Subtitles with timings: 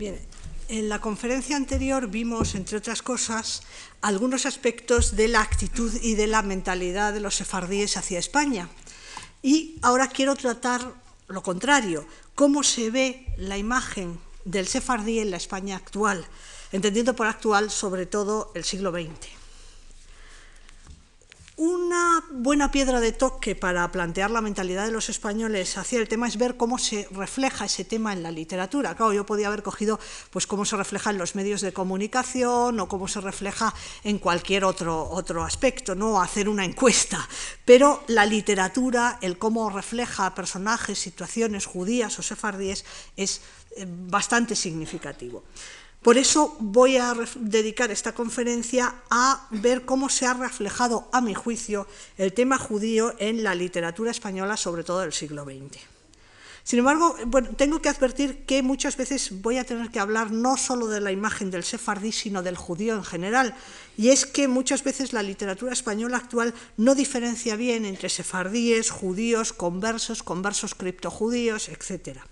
[0.00, 0.18] Bien,
[0.68, 3.60] en la conferencia anterior vimos, entre otras cosas,
[4.00, 8.70] algunos aspectos de la actitud y de la mentalidad de los sefardíes hacia España.
[9.42, 10.94] Y ahora quiero tratar
[11.28, 16.24] lo contrario, cómo se ve la imagen del sefardí en la España actual,
[16.72, 19.39] entendiendo por actual sobre todo el siglo XX.
[21.62, 26.26] Una buena piedra de toque para plantear la mentalidad de los españoles hacia el tema
[26.26, 28.96] es ver cómo se refleja ese tema en la literatura.
[28.96, 30.00] Claro, yo podía haber cogido
[30.30, 34.64] pues cómo se refleja en los medios de comunicación o cómo se refleja en cualquier
[34.64, 37.28] otro, otro aspecto, no hacer una encuesta.
[37.66, 42.86] Pero la literatura, el cómo refleja personajes, situaciones judías o sefardíes,
[43.18, 43.42] es
[43.76, 45.44] eh, bastante significativo.
[46.02, 51.34] Por eso voy a dedicar esta conferencia a ver cómo se ha reflejado, a mi
[51.34, 51.86] juicio,
[52.16, 55.78] el tema judío en la literatura española, sobre todo del siglo XX.
[56.64, 57.16] Sin embargo,
[57.56, 61.12] tengo que advertir que muchas veces voy a tener que hablar no solo de la
[61.12, 63.54] imagen del sefardí, sino del judío en general.
[63.96, 69.52] Y es que muchas veces la literatura española actual no diferencia bien entre sefardíes, judíos,
[69.52, 72.26] conversos, conversos criptojudíos, etcétera.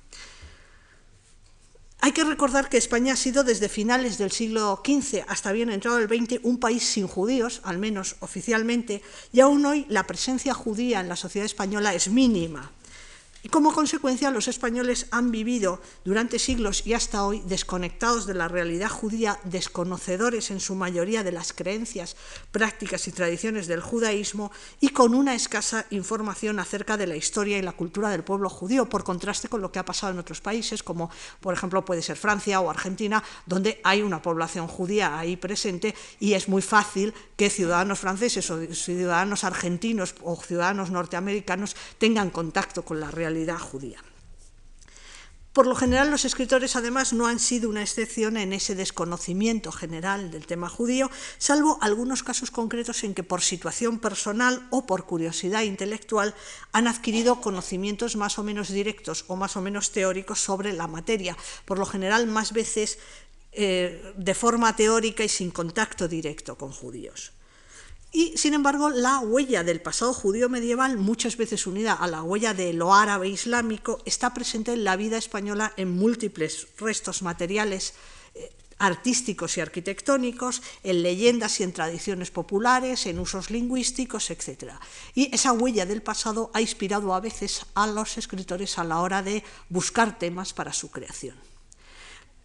[2.00, 5.98] Hay que recordar que España ha sido desde finales del siglo XV hasta bien entrado
[5.98, 11.00] el XX un país sin judíos, al menos oficialmente, y aún hoy la presencia judía
[11.00, 12.70] en la sociedad española es mínima.
[13.50, 18.90] Como consecuencia, los españoles han vivido durante siglos y hasta hoy desconectados de la realidad
[18.90, 22.14] judía, desconocedores en su mayoría de las creencias,
[22.52, 27.62] prácticas y tradiciones del judaísmo y con una escasa información acerca de la historia y
[27.62, 30.82] la cultura del pueblo judío, por contraste con lo que ha pasado en otros países,
[30.82, 31.10] como
[31.40, 36.34] por ejemplo puede ser Francia o Argentina, donde hay una población judía ahí presente y
[36.34, 43.00] es muy fácil que ciudadanos franceses o ciudadanos argentinos o ciudadanos norteamericanos tengan contacto con
[43.00, 44.02] la realidad judía.
[45.52, 50.30] Por lo general, los escritores además no han sido una excepción en ese desconocimiento general
[50.30, 55.62] del tema judío, salvo algunos casos concretos en que por situación personal o por curiosidad
[55.62, 56.34] intelectual
[56.70, 61.36] han adquirido conocimientos más o menos directos o más o menos teóricos sobre la materia,
[61.64, 63.00] por lo general más veces
[63.50, 67.32] eh, de forma teórica y sin contacto directo con judíos.
[68.10, 72.54] Y, sin embargo, la huella del pasado judío medieval, muchas veces unida a la huella
[72.54, 77.92] de lo árabe islámico, está presente en la vida española en múltiples restos materiales
[78.34, 84.72] eh, artísticos y arquitectónicos, en leyendas y en tradiciones populares, en usos lingüísticos, etc.
[85.14, 89.22] Y esa huella del pasado ha inspirado a veces a los escritores a la hora
[89.22, 91.47] de buscar temas para su creación.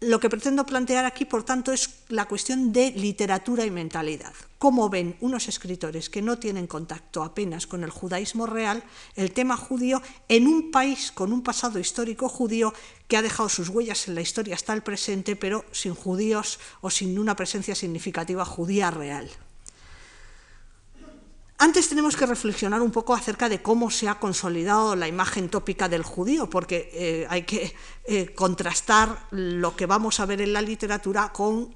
[0.06, 4.34] Lo que pretendo plantear aquí, por tanto, es la cuestión de literatura y mentalidad.
[4.58, 8.84] ¿Cómo ven unos escritores que no tienen contacto apenas con el judaísmo real
[9.16, 12.74] el tema judío en un país con un pasado histórico judío
[13.08, 16.90] que ha dejado sus huellas en la historia hasta el presente, pero sin judíos o
[16.90, 19.30] sin una presencia significativa judía real?
[21.64, 25.88] Antes tenemos que reflexionar un poco acerca de cómo se ha consolidado la imagen tópica
[25.88, 30.60] del judío, porque eh, hay que eh, contrastar lo que vamos a ver en la
[30.60, 31.74] literatura con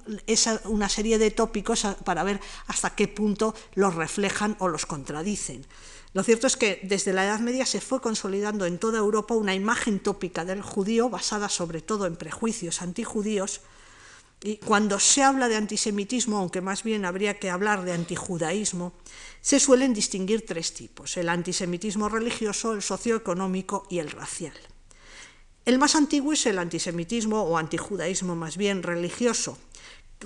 [0.65, 5.65] una serie de tópicos para ver hasta qué punto los reflejan o los contradicen.
[6.13, 9.55] Lo cierto es que desde la Edad Media se fue consolidando en toda Europa una
[9.55, 13.63] imagen tópica del judío basada sobre todo en prejuicios antijudíos,
[14.43, 18.93] y cuando se habla de antisemitismo, aunque más bien habría que hablar de antijudaísmo,
[19.41, 24.55] se suelen distinguir tres tipos, el antisemitismo religioso, el socioeconómico y el racial.
[25.65, 29.59] El más antiguo es el antisemitismo o antijudaísmo más bien religioso,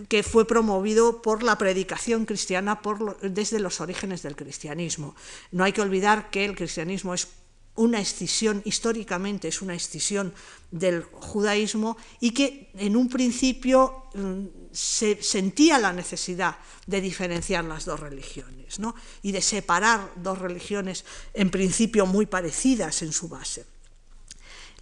[0.08, 2.80] que fue promovido por la predicación cristiana
[3.22, 5.14] desde los orígenes del cristianismo.
[5.50, 7.28] No hay que olvidar que el cristianismo es
[7.74, 10.34] una escisión, históricamente es una escisión
[10.70, 16.56] del judaísmo y que en un principio mm, se sentía la necesidad
[16.86, 18.78] de diferenciar las dos religiones
[19.22, 23.64] y de separar dos religiones en principio muy parecidas en su base.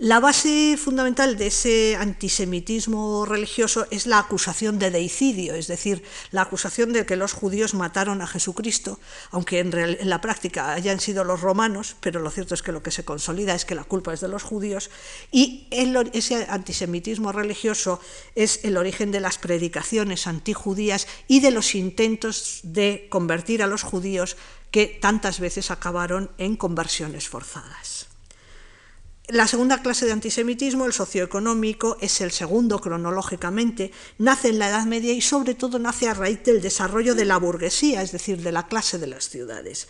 [0.03, 6.41] La base fundamental de ese antisemitismo religioso es la acusación de deicidio, es decir, la
[6.41, 8.99] acusación de que los judíos mataron a Jesucristo,
[9.31, 12.93] aunque en, la práctica hayan sido los romanos, pero lo cierto es que lo que
[12.93, 14.89] se consolida es que la culpa es de los judíos,
[15.31, 18.01] y ese antisemitismo religioso
[18.35, 23.83] es el origen de las predicaciones antijudías y de los intentos de convertir a los
[23.83, 24.39] judíos
[24.71, 28.10] que tantas veces acabaron en conversiones forzadas.
[29.33, 34.87] La segunda clase de antisemitismo, el socioeconómico, es el segundo cronológicamente, nace en la Edad
[34.87, 38.51] Media y sobre todo nace a raíz del desarrollo de la burguesía, es decir, de
[38.51, 39.87] la clase de las ciudades.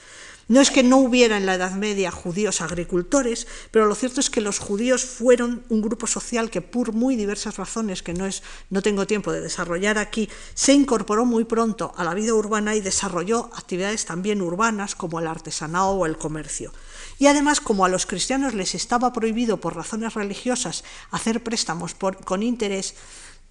[0.48, 4.28] No es que no hubiera en la Edad Media judíos agricultores, pero lo cierto es
[4.28, 8.42] que los judíos fueron un grupo social que por muy diversas razones que no, es,
[8.68, 12.82] no tengo tiempo de desarrollar aquí, se incorporó muy pronto a la vida urbana y
[12.82, 16.74] desarrolló actividades también urbanas como el artesanado o el comercio.
[17.20, 21.94] Y además, como a los cristianos les estaba prohibido por razones religiosas hacer préstamos
[22.24, 22.94] con interés,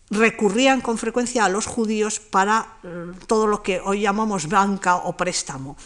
[0.10, 5.16] recurrían con frecuencia a los judíos para eh, todo lo que hoy llamamos banca o
[5.16, 5.78] préstamo.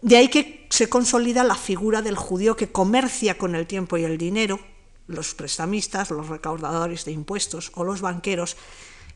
[0.00, 4.04] De ahí que se consolida la figura del judío que comercia con el tiempo y
[4.04, 4.58] el dinero,
[5.06, 8.56] los prestamistas, los recaudadores de impuestos o los banqueros,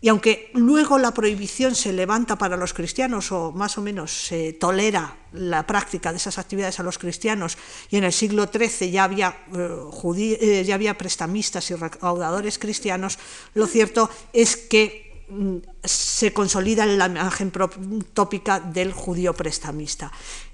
[0.02, 4.54] y aunque luego la prohibición se levanta para los cristianos o más o menos se
[4.54, 7.58] tolera la práctica de esas actividades a los cristianos
[7.90, 13.18] y en el siglo XIII ya había, eh, eh, ya había prestamistas y recaudadores cristianos,
[13.54, 17.52] lo cierto es que mm, se consolida la imagen
[18.14, 20.10] tópica del judío prestamista.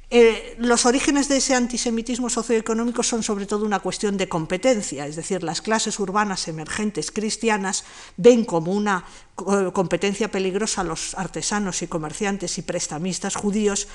[0.08, 5.17] Eh, los orígenes de ese antisemitismo socioeconómico son sobre todo una cuestión de competencia, es
[5.17, 7.85] decir, las clases urbanas emergentes cristianas
[8.17, 9.05] ven como una
[9.35, 13.88] competencia peligrosa a los artesanos y comerciantes y prestamistas judíos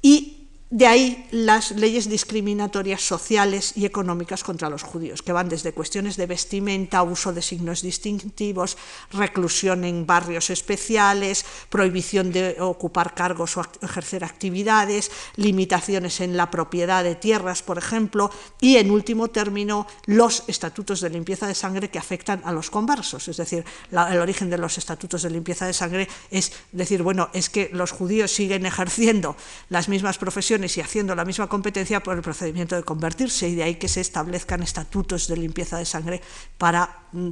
[0.00, 0.39] y
[0.70, 6.16] de ahí las leyes discriminatorias sociales y económicas contra los judíos, que van desde cuestiones
[6.16, 8.76] de vestimenta, uso de signos distintivos,
[9.10, 17.02] reclusión en barrios especiales, prohibición de ocupar cargos o ejercer actividades, limitaciones en la propiedad
[17.02, 18.30] de tierras, por ejemplo,
[18.60, 23.26] y en último término los estatutos de limpieza de sangre que afectan a los conversos.
[23.26, 27.50] Es decir, el origen de los estatutos de limpieza de sangre es decir, bueno, es
[27.50, 29.36] que los judíos siguen ejerciendo
[29.68, 33.62] las mismas profesiones y haciendo la misma competencia por el procedimiento de convertirse y de
[33.62, 36.20] ahí que se establezcan estatutos de limpieza de sangre
[36.58, 37.30] para mm,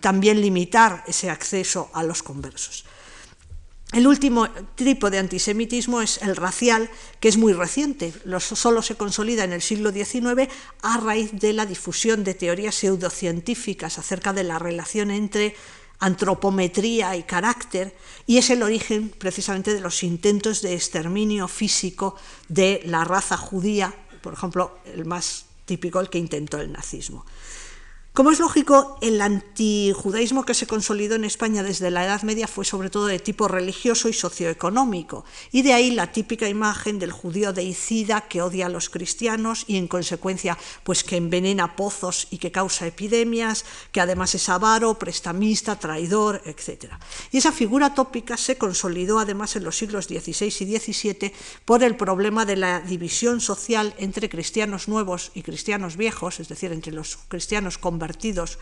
[0.00, 2.84] también limitar ese acceso a los conversos.
[3.92, 6.88] El último tipo de antisemitismo es el racial,
[7.18, 10.48] que es muy reciente, solo se consolida en el siglo XIX
[10.82, 15.56] a raíz de la difusión de teorías pseudocientíficas acerca de la relación entre
[16.00, 17.94] antropometría y carácter,
[18.26, 22.16] y es el origen precisamente de los intentos de exterminio físico
[22.48, 27.24] de la raza judía, por ejemplo, el más típico, el que intentó el nazismo.
[28.12, 32.64] Como es lógico, el antijudaísmo que se consolidó en España desde la Edad Media fue
[32.64, 37.52] sobre todo de tipo religioso y socioeconómico, y de ahí la típica imagen del judío
[37.52, 42.50] deicida que odia a los cristianos y en consecuencia pues que envenena pozos y que
[42.50, 46.94] causa epidemias, que además es avaro, prestamista, traidor, etc.
[47.30, 51.32] Y esa figura tópica se consolidó además en los siglos XVI y XVII
[51.64, 56.72] por el problema de la división social entre cristianos nuevos y cristianos viejos, es decir,
[56.72, 58.58] entre los cristianos con convertidos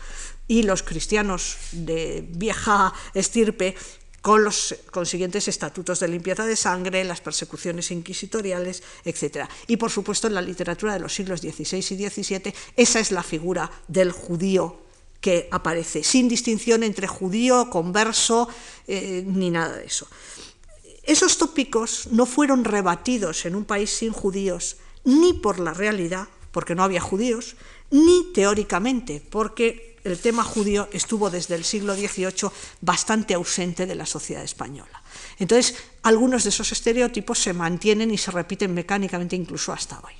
[0.47, 3.75] y los cristianos de vieja estirpe
[4.21, 9.47] con los consiguientes estatutos de limpieza de sangre, las persecuciones inquisitoriales, etc.
[9.67, 13.23] Y por supuesto en la literatura de los siglos XVI y XVII esa es la
[13.23, 14.81] figura del judío
[15.19, 18.47] que aparece, sin distinción entre judío, converso,
[18.87, 20.07] eh, ni nada de eso.
[21.03, 26.75] Esos tópicos no fueron rebatidos en un país sin judíos, ni por la realidad, porque
[26.75, 27.55] no había judíos,
[27.91, 32.49] ni teóricamente, porque el tema judío estuvo desde el siglo XVIII
[32.81, 35.03] bastante ausente de la sociedad española.
[35.37, 40.13] Entonces, algunos de esos estereotipos se mantienen y se repiten mecánicamente incluso hasta hoy.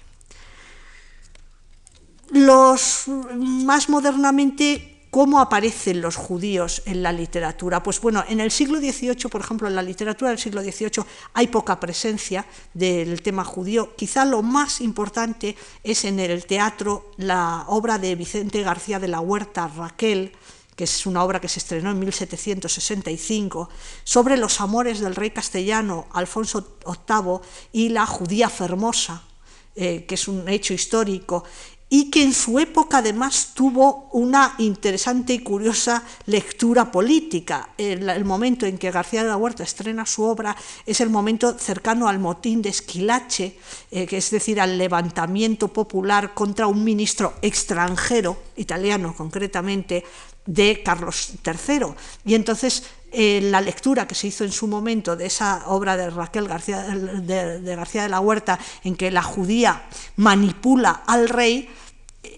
[2.31, 7.81] Los más modernamente ¿Cómo aparecen los judíos en la literatura?
[7.81, 11.47] Pues bueno, en el siglo XVIII, por ejemplo, en la literatura del siglo XVIII hay
[11.47, 13.95] poca presencia del tema judío.
[13.95, 19.19] Quizá lo más importante es en el teatro la obra de Vicente García de la
[19.19, 20.31] Huerta, Raquel,
[20.75, 23.67] que es una obra que se estrenó en 1765,
[24.03, 27.39] sobre los amores del rey castellano Alfonso VIII
[27.73, 29.23] y la judía Fermosa,
[29.75, 31.43] eh, que es un hecho histórico,
[31.89, 37.69] y que en su época además tuvo una interesante y curiosa lectura política.
[37.77, 40.55] El, momento en que García de la Huerta estrena su obra
[40.85, 43.57] es el momento cercano al motín de Esquilache,
[43.89, 50.03] eh, que es decir, al levantamiento popular contra un ministro extranjero, italiano concretamente,
[50.45, 51.93] de Carlos III.
[52.25, 56.09] Y entonces eh, la lectura que se hizo en su momento de esa obra de
[56.09, 59.83] Raquel García de, García de la Huerta, en que la judía
[60.17, 61.69] manipula al rey,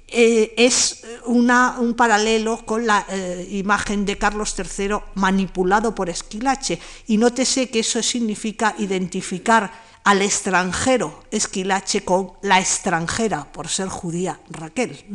[0.07, 6.79] eh, es un paralelo con la eh, imagen de Carlos III manipulado por Esquilache.
[7.07, 9.71] Y nótese que eso significa identificar
[10.03, 15.05] al extranjero Esquilache con la extranjera, por ser judía Raquel.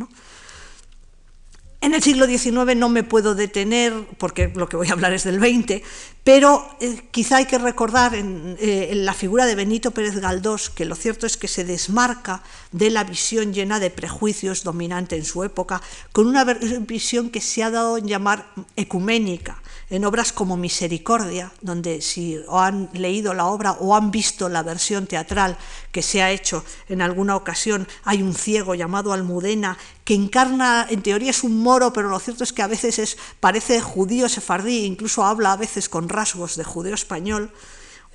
[1.80, 5.25] En el siglo XIX no me puedo detener, porque lo que voy a hablar es
[5.25, 5.83] del XX,
[6.26, 10.71] pero eh, quizá hay que recordar en, eh, en, la figura de Benito Pérez Galdós
[10.71, 12.42] que lo cierto es que se desmarca
[12.73, 15.80] de la visión llena de prejuicios dominante en su época,
[16.11, 22.00] con una visión que se ha dado en llamar ecuménica, en obras como Misericordia, donde
[22.02, 25.56] si han leído la obra o han visto la versión teatral
[25.92, 31.02] que se ha hecho en alguna ocasión, hay un ciego llamado Almudena que encarna, en
[31.02, 34.85] teoría es un moro, pero lo cierto es que a veces es, parece judío sefardí,
[34.85, 37.52] incluso habla a veces con rasgos de judeo español.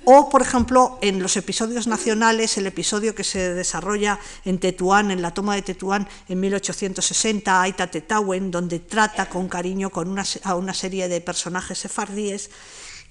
[0.04, 5.22] O, por ejemplo, en los episodios nacionales, el episodio que se desarrolla en Tetuán, en
[5.22, 10.56] la toma de Tetuán en 1860, Aita Tetawen, donde trata con cariño con una, a
[10.56, 12.50] una serie de personajes sefardíes.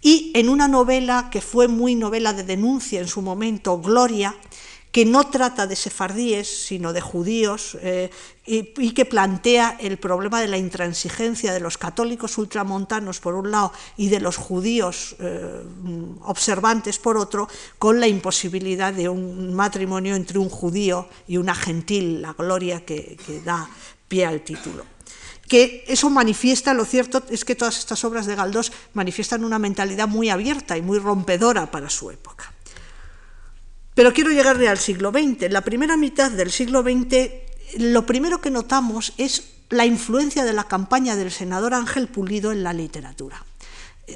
[0.01, 4.36] Y en una novela que fue muy novela de denuncia en su momento, Gloria,
[4.91, 8.10] que no trata de sefardíes, sino de judíos, eh,
[8.45, 13.71] y, que plantea el problema de la intransigencia de los católicos ultramontanos, por un lado,
[13.95, 15.63] y de los judíos eh,
[16.24, 17.48] observantes, por otro,
[17.79, 23.17] con la imposibilidad de un matrimonio entre un judío y una gentil, la gloria que,
[23.25, 23.69] que da
[24.07, 24.86] pie al título
[25.48, 30.07] que eso manifiesta, lo cierto es que todas estas obras de Galdós manifiestan una mentalidad
[30.07, 32.50] muy abierta y muy rompedora para su época.
[34.01, 35.43] Pero quiero llegarle al siglo XX.
[35.43, 40.53] En la primera mitad del siglo XX, lo primero que notamos es la influencia de
[40.53, 43.46] la campaña del senador Ángel Pulido en la literatura.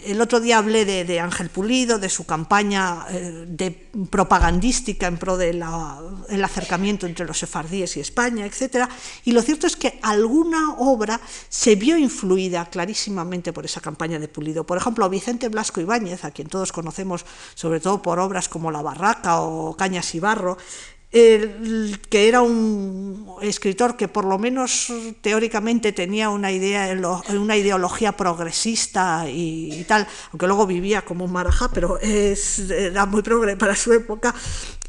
[0.05, 3.71] El otro día hablé de, Ángel Pulido, de su campaña eh, de
[4.09, 8.89] propagandística en pro del acercamiento entre los sefardíes y España, etc.
[9.23, 14.27] Y lo cierto es que alguna obra se vio influida clarísimamente por esa campaña de
[14.27, 14.65] Pulido.
[14.65, 18.81] Por ejemplo, Vicente Blasco Ibáñez, a quien todos conocemos sobre todo por obras como La
[18.81, 20.57] Barraca o Cañas y Barro,
[21.15, 24.91] que era un escritor que por lo menos
[25.21, 26.93] teóricamente tenía una, idea,
[27.29, 33.55] una ideología progresista y, tal, aunque luego vivía como un marajá, pero era muy progre
[33.55, 34.35] para su época.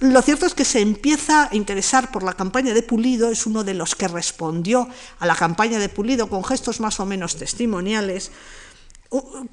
[0.00, 3.62] Lo cierto es que se empieza a interesar por la campaña de Pulido, es uno
[3.62, 4.88] de los que respondió
[5.20, 8.32] a la campaña de Pulido con gestos más o menos testimoniales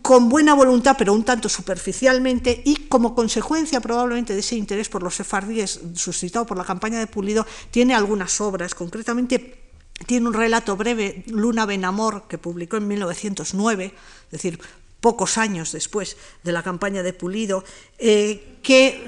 [0.02, 5.04] con buena voluntad, pero un tanto superficialmente, y como consecuencia probablemente de ese interés por
[5.04, 9.60] los sefardíes suscitado por la campaña de Pulido, tiene algunas obras, concretamente
[10.08, 13.86] tiene un relato breve, Luna Benamor, que publicó en 1909,
[14.26, 14.60] es decir,
[15.04, 17.66] pocos años después de la campaña de Pulido,
[18.00, 19.04] eh, que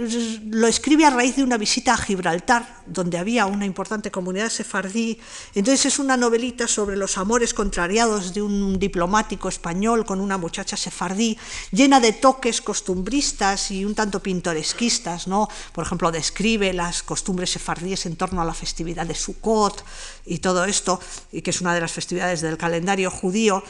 [0.51, 5.17] lo escribe a raíz de una visita a Gibraltar, donde había una importante comunidad sefardí.
[5.55, 10.75] Entonces es una novelita sobre los amores contrariados de un diplomático español con una muchacha
[10.75, 11.37] sefardí,
[11.71, 15.29] llena de toques costumbristas y un tanto pintoresquistas.
[15.29, 15.47] ¿no?
[15.71, 19.85] Por ejemplo, describe las costumbres sefardíes en torno a la festividad de Sukkot
[20.25, 20.99] y todo esto,
[21.31, 23.63] y que es una de las festividades del calendario judío.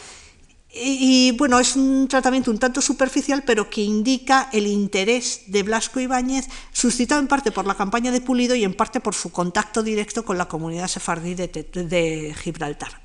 [0.77, 6.01] Y, bueno, es un tratamiento un tanto superficial, pero que indica el interés de Blasco
[6.01, 9.83] Ibáñez, suscitado en parte por la campaña de Pulido y en parte por su contacto
[9.83, 13.01] directo con la comunidad sefardí de, Gibraltar.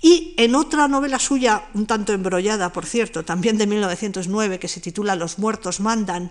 [0.00, 4.80] Y en otra novela suya, un tanto embrollada, por cierto, también de 1909, que se
[4.80, 6.30] titula Los muertos mandan,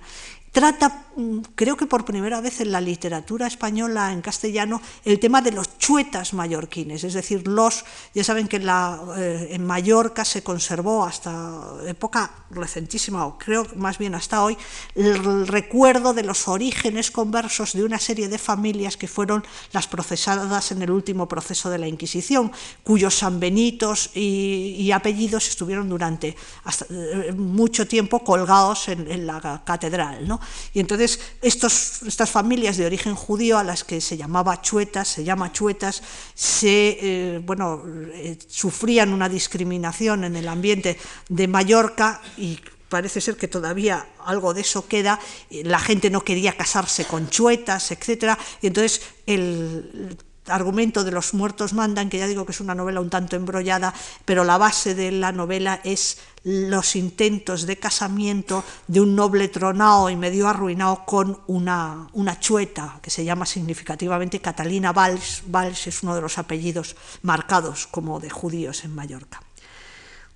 [0.51, 5.41] trata, mm, creo que por primera vez en la literatura española en castellano, el tema
[5.41, 10.25] de los chuetas mallorquines, es decir, los, ya saben que en, la, eh, en Mallorca
[10.25, 14.57] se conservó hasta época recentísima, o creo más bien hasta hoy,
[14.95, 20.71] el recuerdo de los orígenes conversos de una serie de familias que fueron las procesadas
[20.71, 22.51] en el último proceso de la Inquisición,
[22.83, 30.27] cuyos sanbenitos y, apellidos estuvieron durante hasta, eh, mucho tiempo colgados en, en la catedral.
[30.27, 30.38] ¿no?
[30.73, 35.23] Y entonces estos, estas familias de origen judío a las que se llamaba chuetas, se
[35.23, 36.01] llama chuetas,
[36.33, 43.37] se, eh, bueno, eh, sufrían una discriminación en el ambiente de Mallorca y parece ser
[43.37, 45.19] que todavía algo de eso queda,
[45.49, 48.35] la gente no quería casarse con chuetas, etc.
[48.61, 50.17] Y entonces el
[50.49, 53.93] argumento de los muertos mandan, que ya digo que es una novela un tanto embrollada,
[54.25, 60.09] pero la base de la novela es los intentos de casamiento de un noble tronado
[60.09, 65.43] y medio arruinado con una, una chueta que se llama significativamente Catalina Valls.
[65.47, 69.41] Valls es uno de los apellidos marcados como de judíos en Mallorca.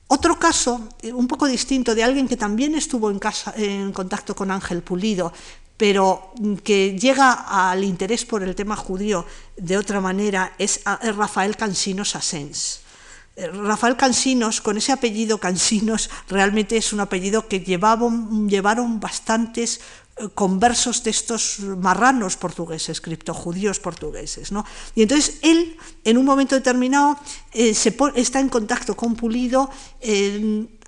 [0.08, 4.36] Otro caso, eh, un poco distinto, de alguien que también estuvo en, casa, en contacto
[4.36, 5.34] con Ángel Pulido,
[5.84, 6.32] pero
[6.64, 9.26] que llega al interés por el tema judío
[9.58, 12.80] de otra manera, es Rafael Cansinos Asens.
[13.36, 19.82] Eh, Rafael Cansinos, con ese apellido Cansinos, realmente es un apellido que llevaron, llevaron bastantes
[20.18, 24.52] eh, conversos de estos marranos portugueses, criptojudíos portugueses.
[24.52, 24.66] ¿no?
[24.96, 27.18] Y entonces él, en un momento determinado,
[27.52, 29.70] eh, se está en contacto con Pulido,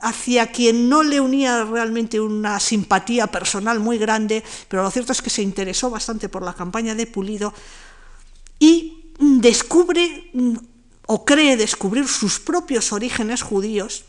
[0.01, 5.21] hacia quien no le unía realmente una simpatía personal muy grande, pero lo cierto es
[5.21, 7.53] que se interesó bastante por la campaña de Pulido
[8.59, 10.55] y descubre mm,
[11.07, 14.05] o cree descubrir sus propios orígenes judíos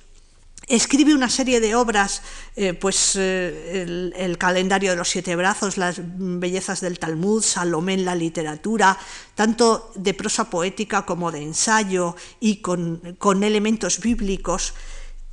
[0.68, 2.22] Escribe una serie de obras,
[2.56, 8.04] eh, pues eh, el, calendario de los siete brazos, las bellezas del Talmud, Salomé en
[8.04, 8.98] la literatura,
[9.36, 13.00] tanto de prosa poética como de ensayo y con,
[13.44, 14.74] elementos bíblicos.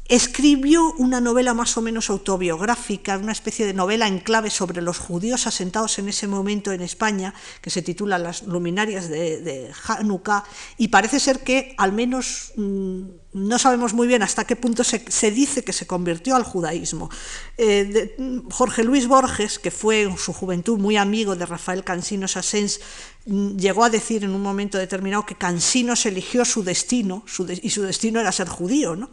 [0.08, 5.00] Escribió una novela más o menos autobiográfica, una especie de novela en clave sobre los
[5.00, 10.44] judíos asentados en ese momento en España, que se titula Las luminarias de, Hanukkah,
[10.78, 15.32] y parece ser que al menos mm, no sabemos muy bien hasta qué punto se,
[15.32, 17.10] dice que se convirtió al judaísmo.
[17.58, 18.16] Eh,
[18.52, 22.80] Jorge Luis Borges, que fue en su juventud muy amigo de Rafael Cansinos Asens,
[23.26, 27.24] mm, llegó a decir en un momento determinado que Cansinos eligió su destino
[27.62, 28.96] y su destino era ser judío.
[28.96, 29.10] ¿no?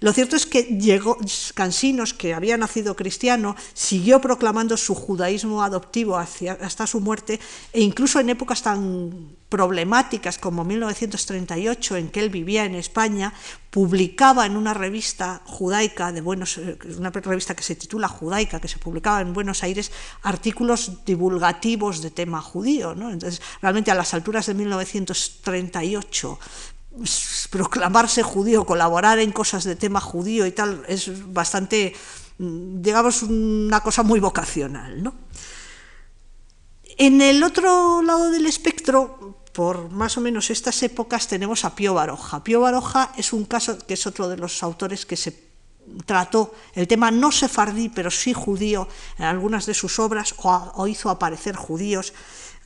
[0.00, 1.18] Lo cierto es que llegó
[1.54, 7.38] Cansinos, que había nacido cristiano, siguió proclamando su judaísmo adoptivo hasta su muerte,
[7.72, 13.34] e incluso en épocas tan problemáticas como 1938, en que él vivía en España,
[13.68, 18.68] publicaba en una revista judaica de Buenos, eh, una revista que se titula Judaica, que
[18.68, 19.92] se publicaba en Buenos Aires,
[20.22, 22.92] artículos divulgativos de tema judío.
[22.92, 26.38] Entonces, realmente a las alturas de 1938
[27.50, 31.94] proclamarse judío, colaborar en cosas de tema judío y tal, es bastante,
[32.38, 35.02] mm, digamos, una cosa muy vocacional.
[35.02, 35.14] ¿no?
[36.98, 41.94] En el otro lado del espectro, por más o menos estas épocas, tenemos a Pío
[41.94, 42.44] Baroja.
[42.44, 45.50] Pío Baroja es un caso que es otro de los autores que se
[46.06, 51.10] trató el tema no sefardí, pero sí judío en algunas de sus obras o hizo
[51.10, 52.12] aparecer judíos.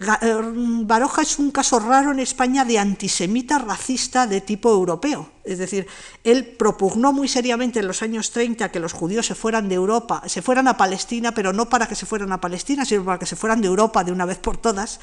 [0.00, 0.40] Eh,
[0.84, 5.30] Baroja es un caso raro en España de antisemita racista de tipo europeo.
[5.44, 5.86] Es decir,
[6.24, 10.22] él propugnó muy seriamente en los años 30 que los judíos se fueran de Europa,
[10.26, 13.26] se fueran a Palestina, pero no para que se fueran a Palestina, sino para que
[13.26, 14.98] se fueran de Europa de una vez por todas.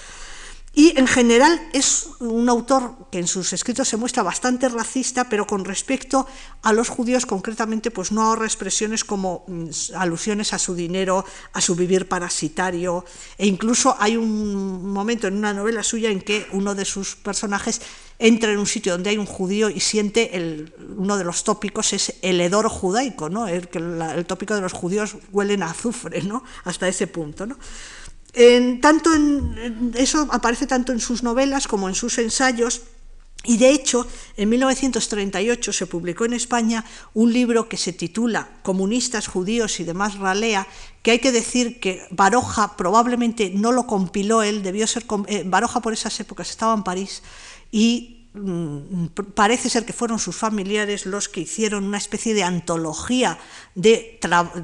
[0.74, 5.46] Y en general es un autor que en sus escritos se muestra bastante racista, pero
[5.46, 6.26] con respecto
[6.62, 11.60] a los judíos concretamente, pues no ahorra expresiones como mm, alusiones a su dinero, a
[11.60, 13.04] su vivir parasitario,
[13.38, 17.82] e incluso hay un momento en una novela suya en que uno de sus personajes
[18.18, 21.92] entra en un sitio donde hay un judío y siente el, uno de los tópicos
[21.92, 23.48] es el hedor judaico, ¿no?
[23.48, 23.68] el,
[24.26, 26.44] tópico de los judíos huelen a azufre, ¿no?
[26.64, 27.46] hasta ese punto.
[27.46, 27.58] ¿no?
[28.82, 32.82] Tanto en, eso aparece tanto en sus novelas como en sus ensayos.
[33.44, 34.06] Y de hecho,
[34.38, 40.20] en 1938 se publicó en España un libro que se titula Comunistas, judíos y demás
[40.20, 40.68] ralea,
[41.02, 45.82] que hay que decir que Baroja probablemente no lo compiló él, debió ser eh, Baroja
[45.82, 47.24] por esas épocas estaba en París
[47.72, 48.21] y
[49.36, 53.38] parece ser que fueron sus familiares los que hicieron una especie de antología
[53.76, 54.20] de,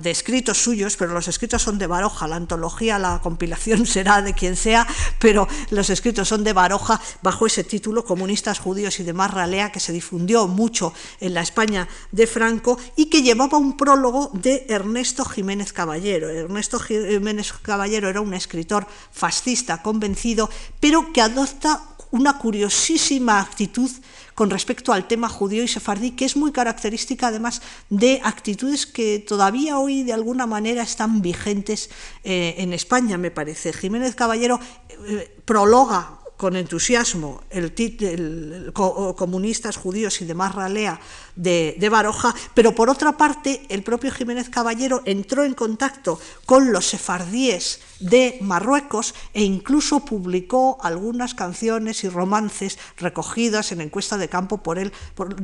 [0.06, 4.56] escritos suyos, pero los escritos son de Baroja, la antología, la compilación será de quien
[4.56, 4.88] sea,
[5.20, 9.82] pero los escritos son de Baroja bajo ese título, Comunistas Judíos y demás Ralea, que
[9.82, 15.26] se difundió mucho en la España de Franco y que llevaba un prólogo de Ernesto
[15.26, 16.30] Jiménez Caballero.
[16.30, 20.50] Ernesto Jiménez Caballero era un escritor fascista convencido,
[20.80, 23.90] pero que adopta una curiosísima actitud
[24.36, 29.20] con respecto al tema judío y sefardí, que es muy característica además de actitudes que
[29.20, 31.90] todavía hoy de alguna manera están vigentes
[32.24, 33.74] eh, en España, me parece.
[33.74, 34.60] Jiménez Caballero
[35.08, 41.00] eh, prologa con entusiasmo el, el, comunistas judíos y demás ralea
[41.38, 46.90] de, Baroja, pero por otra parte el propio Jiménez Caballero entró en contacto con los
[46.90, 54.58] sefardíes de Marruecos e incluso publicó algunas canciones y romances recogidas en encuesta de campo
[54.58, 54.92] por él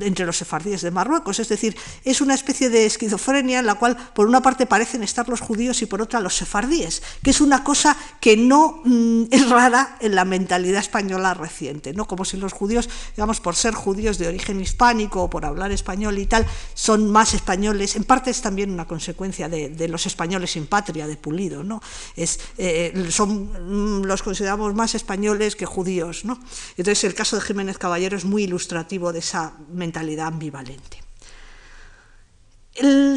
[0.01, 1.39] entre los sefardíes de Marruecos.
[1.39, 5.29] Es decir, es una especie de esquizofrenia en la cual por una parte parecen estar
[5.29, 9.49] los judíos y por otra los sefardíes, que es una cosa que no mm, es
[9.49, 12.05] rara en la mentalidad española reciente, ¿no?
[12.05, 15.82] como si los judíos, digamos, por ser judíos de origen hispánico o por hablar español
[16.21, 17.95] y tal, son más españoles.
[17.95, 21.63] En parte es también una consecuencia de, de los españoles sin patria, de Pulido.
[21.63, 21.81] ¿no?
[22.15, 26.25] Es, eh, son, mm, los consideramos más españoles que judíos.
[26.25, 26.39] ¿no?
[26.77, 31.01] Entonces el caso de Jiménez Caballero es muy ilustrativo de esa mentalidad ambivalente.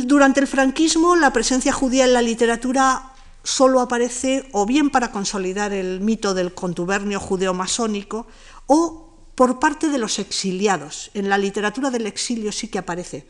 [0.05, 5.73] durante el franquismo, la presencia judía en la literatura solo aparece o bien para consolidar
[5.73, 8.27] el mito del contubernio judeo-masónico
[8.67, 9.06] o
[9.37, 11.13] por parte de los exiliados.
[11.15, 13.25] En la literatura del exilio sí que aparece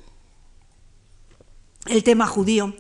[1.87, 2.75] el tema judío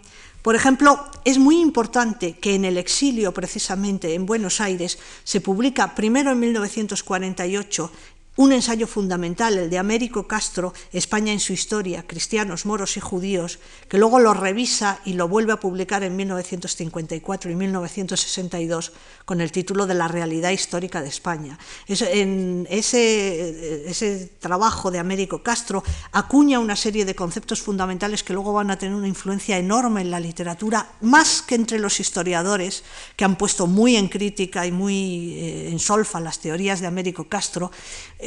[0.46, 5.96] Por ejemplo, es muy importante que en el exilio, precisamente en Buenos Aires, se publica
[5.96, 7.90] primero en 1948
[8.36, 13.58] un ensayo fundamental, el de Américo Castro, España en su historia, cristianos, moros y judíos,
[13.88, 18.92] que luego lo revisa y lo vuelve a publicar en 1954 y 1962
[19.24, 21.58] con el título de La realidad histórica de España.
[21.88, 28.52] en ese, ese trabajo de Américo Castro acuña una serie de conceptos fundamentales que luego
[28.52, 32.84] van a tener una influencia enorme en la literatura, más que entre los historiadores,
[33.16, 37.28] que han puesto muy en crítica y muy eh, en solfa las teorías de Américo
[37.28, 37.70] Castro,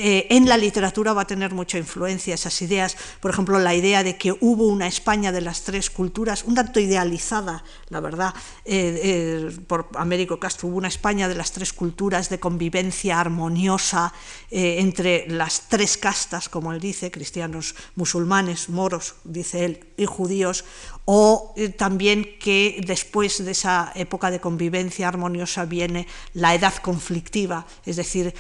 [0.01, 4.01] eh, en la literatura va a tener mucha influencia esas ideas, por ejemplo, la idea
[4.01, 8.33] de que hubo una España de las tres culturas, un tanto idealizada, la verdad,
[8.63, 14.13] eh, eh, por Américo Castro, hubo una España de las tres culturas de convivencia armoniosa
[14.51, 20.63] entre las tres castas, como él dice, cristianos, musulmanes, moros, dice él, y judíos,
[21.11, 27.95] o también que después de esa época de convivencia armoniosa viene la edad conflictiva, es
[27.95, 28.31] decir,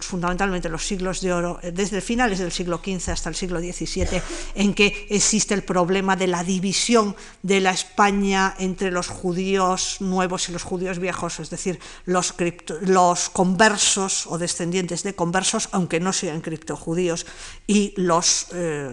[0.00, 4.20] fundamentalmente los siglos de oro, eh, desde finales del siglo XV hasta el siglo XVII,
[4.54, 10.48] en que existe el problema de la división de la España entre los judíos nuevos
[10.48, 12.34] y los judíos viejos, es decir, los,
[12.80, 17.24] los conversos o descendientes de conversos, aunque no sean criptojudíos,
[17.66, 18.90] y los eh,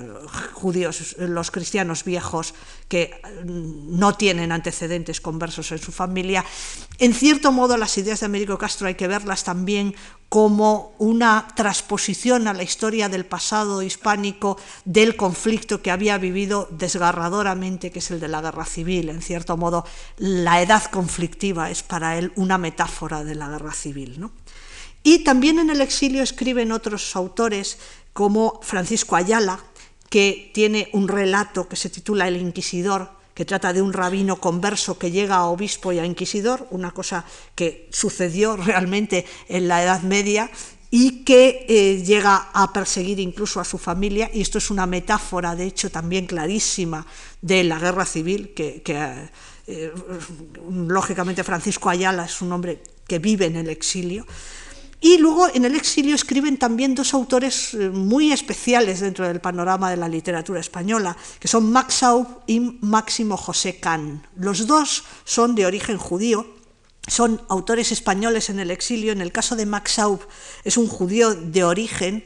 [0.53, 2.53] judíos, los cristianos viejos
[2.93, 3.09] que
[3.43, 6.45] mm, no tienen antecedentes conversos en su familia.
[6.99, 9.95] En cierto modo, las ideas de Américo Castro hay que verlas también
[10.29, 17.89] como una transposición a la historia del pasado hispánico del conflicto que había vivido desgarradoramente,
[17.89, 19.09] que es el de la guerra civil.
[19.09, 19.87] En cierto modo,
[20.19, 24.23] la edad conflictiva es para él una metáfora de la guerra civil.
[25.01, 27.79] Y también en el exilio escriben otros autores
[28.13, 29.59] como Francisco Ayala,
[30.13, 34.99] que tiene un relato que se titula El Inquisidor, que trata de un rabino converso
[34.99, 40.03] que llega a obispo y a inquisidor, una cosa que sucedió realmente en la Edad
[40.03, 40.51] Media
[40.91, 45.55] y que eh, llega a perseguir incluso a su familia, y esto es una metáfora,
[45.55, 47.07] de hecho, también clarísima
[47.41, 48.83] de la guerra civil, que,
[49.65, 49.91] eh,
[50.69, 54.27] lógicamente Francisco Ayala es un hombre que vive en el exilio,
[55.03, 59.91] y luego en el exilio escriben también dos autores eh, muy especiales dentro del panorama
[59.91, 64.25] de la literatura española, que son Max Aub y Máximo José Can.
[64.37, 66.47] Los dos son de origen judío,
[67.05, 69.11] son autores españoles en el exilio.
[69.11, 70.21] En el caso de Max Aub
[70.63, 72.23] es un judío de origen,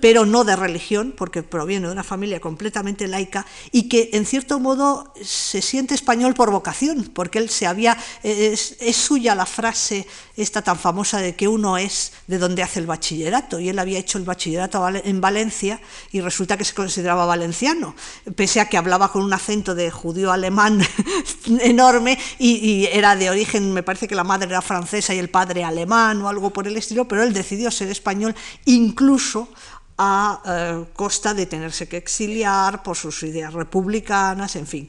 [0.00, 4.60] pero no de religión, porque proviene de una familia completamente laica, y que en cierto
[4.60, 10.06] modo se siente español por vocación, porque él se había, es, suya la frase
[10.36, 13.98] esta tan famosa de que uno es de donde hace el bachillerato, y él había
[13.98, 15.80] hecho el bachillerato en Valencia
[16.12, 17.94] y resulta que se consideraba valenciano,
[18.36, 20.80] pese a que hablaba con un acento de judío alemán
[21.60, 25.30] enorme y, y era de origen, me parece que la madre era francesa y el
[25.30, 28.34] padre alemán o algo por el estilo, pero él decidió ser español
[28.64, 29.48] incluso
[29.98, 34.88] a eh, costa de tenerse que exiliar por sus ideas republicanas, en fin.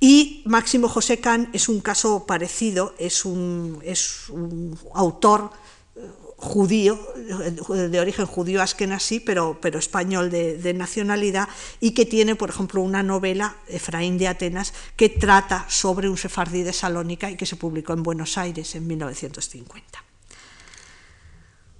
[0.00, 5.50] Y Máximo José Can es un caso parecido, es un, es un autor
[5.96, 6.00] eh,
[6.36, 11.48] judío, de origen judío askenasí, pero, pero español de, de, nacionalidad,
[11.80, 16.62] y que tiene, por ejemplo, una novela, Efraín de Atenas, que trata sobre un sefardí
[16.62, 20.07] de Salónica y que se publicó en Buenos Aires en 1950.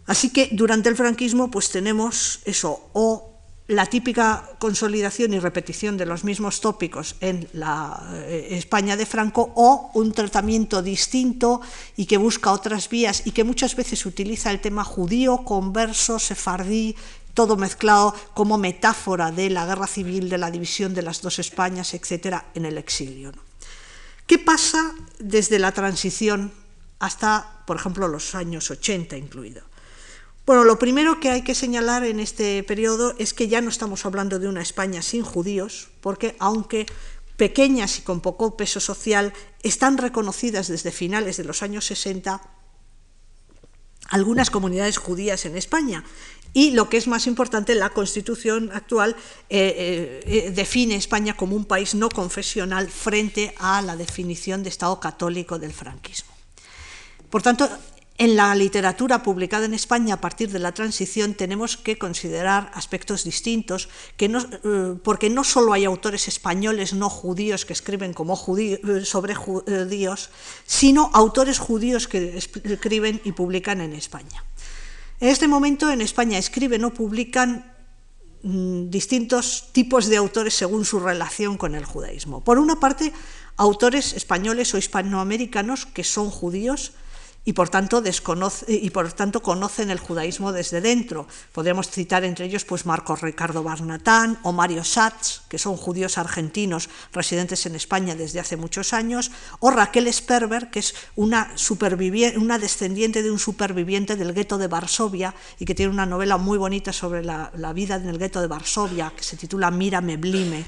[0.08, 3.28] Así que durante el franquismo pues tenemos eso, o
[3.68, 9.52] la típica consolidación y repetición de los mismos tópicos en la eh, España de Franco
[9.54, 11.60] o un tratamiento distinto
[11.94, 16.96] y que busca otras vías y que muchas veces utiliza el tema judío, converso, sefardí,
[17.34, 21.92] todo mezclado como metáfora de la guerra civil, de la división de las dos Españas,
[21.92, 23.32] etcétera, en el exilio.
[24.26, 26.50] ¿Qué pasa desde la transición
[27.00, 29.67] hasta, por ejemplo, los años 80 incluido?
[30.48, 34.06] Bueno, lo primero que hay que señalar en este periodo es que ya no estamos
[34.06, 36.86] hablando de una España sin judíos, porque aunque
[37.36, 42.40] pequeñas y con poco peso social, están reconocidas desde finales de los años 60
[44.08, 46.02] algunas comunidades judías en España.
[46.54, 49.16] Y lo que es más importante, la Constitución actual
[49.50, 54.70] eh, eh, eh, define España como un país no confesional frente a la definición de
[54.70, 56.32] Estado católico del franquismo.
[57.28, 57.68] Por tanto,
[58.18, 63.22] en la literatura publicada en España a partir de la transición tenemos que considerar aspectos
[63.22, 68.34] distintos, que no, eh, porque no solo hay autores españoles no judíos que escriben como
[68.58, 70.30] eh, sobre judíos,
[70.66, 74.44] sino autores judíos que escriben y publican en España.
[75.20, 77.70] En este momento en España escriben o publican
[78.42, 82.42] mm, distintos tipos de autores según su relación con el judaísmo.
[82.42, 83.12] Por una parte,
[83.56, 86.98] autores españoles o hispanoamericanos que son judíos,
[87.48, 88.02] y por tanto,
[88.68, 91.26] y por tanto conocen el judaísmo desde dentro.
[91.50, 96.90] Podríamos citar entre ellos pues, Marcos Ricardo Barnatán o Mario Schatz, que son judíos argentinos
[97.10, 99.30] residentes en España desde hace muchos años,
[99.60, 101.54] o Raquel Sperber, que es una,
[102.36, 106.58] una descendiente de un superviviente del gueto de Varsovia y que tiene una novela muy
[106.58, 110.66] bonita sobre la, vida en el gueto de Varsovia, que se titula Mira Meblime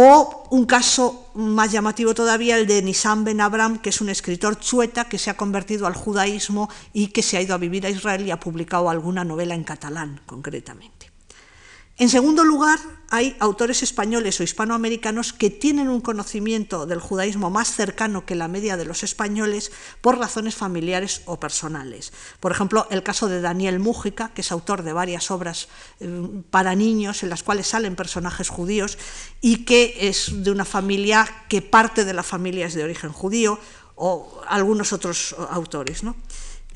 [0.00, 4.56] o un caso más llamativo todavía, el de Nissan Ben Abram, que es un escritor
[4.60, 7.90] chueta que se ha convertido al judaísmo y que se ha ido a vivir a
[7.90, 10.97] Israel y ha publicado alguna novela en catalán, concretamente.
[11.98, 12.78] En segundo lugar,
[13.10, 18.46] hay autores españoles o hispanoamericanos que tienen un conocimiento del judaísmo más cercano que la
[18.46, 22.12] media de los españoles por razones familiares o personales.
[22.38, 26.76] Por ejemplo, el caso de Daniel Mújica, que es autor de varias obras eh, para
[26.76, 28.96] niños en las cuales salen personajes judíos
[29.40, 33.58] y que es de una familia que parte de la familia es de origen judío,
[33.98, 36.02] o algunos otros autores.
[36.04, 36.14] ¿no?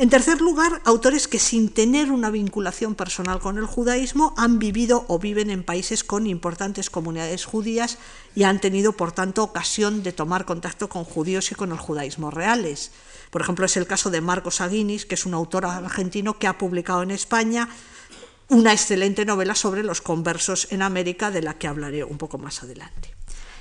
[0.02, 5.04] En tercer lugar, autores que sin tener una vinculación personal con el judaísmo han vivido
[5.06, 7.98] o viven en países con importantes comunidades judías
[8.34, 12.32] y han tenido, por tanto, ocasión de tomar contacto con judíos y con el judaísmo
[12.32, 12.90] reales.
[13.30, 16.58] Por ejemplo, es el caso de Marcos Aguinis, que es un autor argentino que ha
[16.58, 17.68] publicado en España
[18.48, 22.64] una excelente novela sobre los conversos en América, de la que hablaré un poco más
[22.64, 23.14] adelante.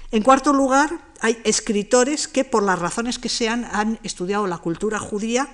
[0.10, 4.98] En cuarto lugar, hay escritores que, por las razones que sean, han estudiado la cultura
[4.98, 5.48] judía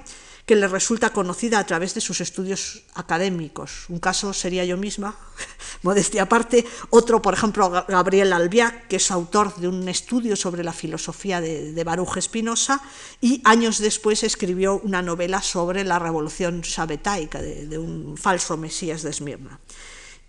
[0.48, 3.84] que le resulta conocida a través de sus estudios académicos.
[3.90, 5.14] Un caso sería yo misma,
[5.84, 6.66] modestia aparte.
[6.90, 11.84] Otro, por ejemplo, Gabriel Albiac, que es autor de un estudio sobre la filosofía de,
[11.84, 12.82] Baruch Espinosa,
[13.20, 19.04] y años después escribió una novela sobre la revolución sabetaica de, de un falso mesías
[19.04, 19.60] de Esmirna.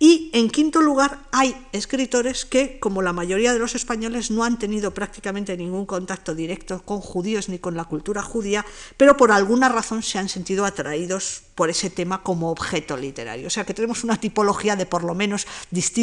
[0.01, 4.57] Y en quinto lugar, hay escritores que, como la mayoría de los españoles, no han
[4.57, 8.65] tenido prácticamente ningún contacto directo con judíos ni con la cultura judía,
[8.97, 13.49] pero por alguna razón se han sentido atraídos por ese tema como objeto literario.
[13.49, 15.49] O sea que tenemos una tipología de por lo menos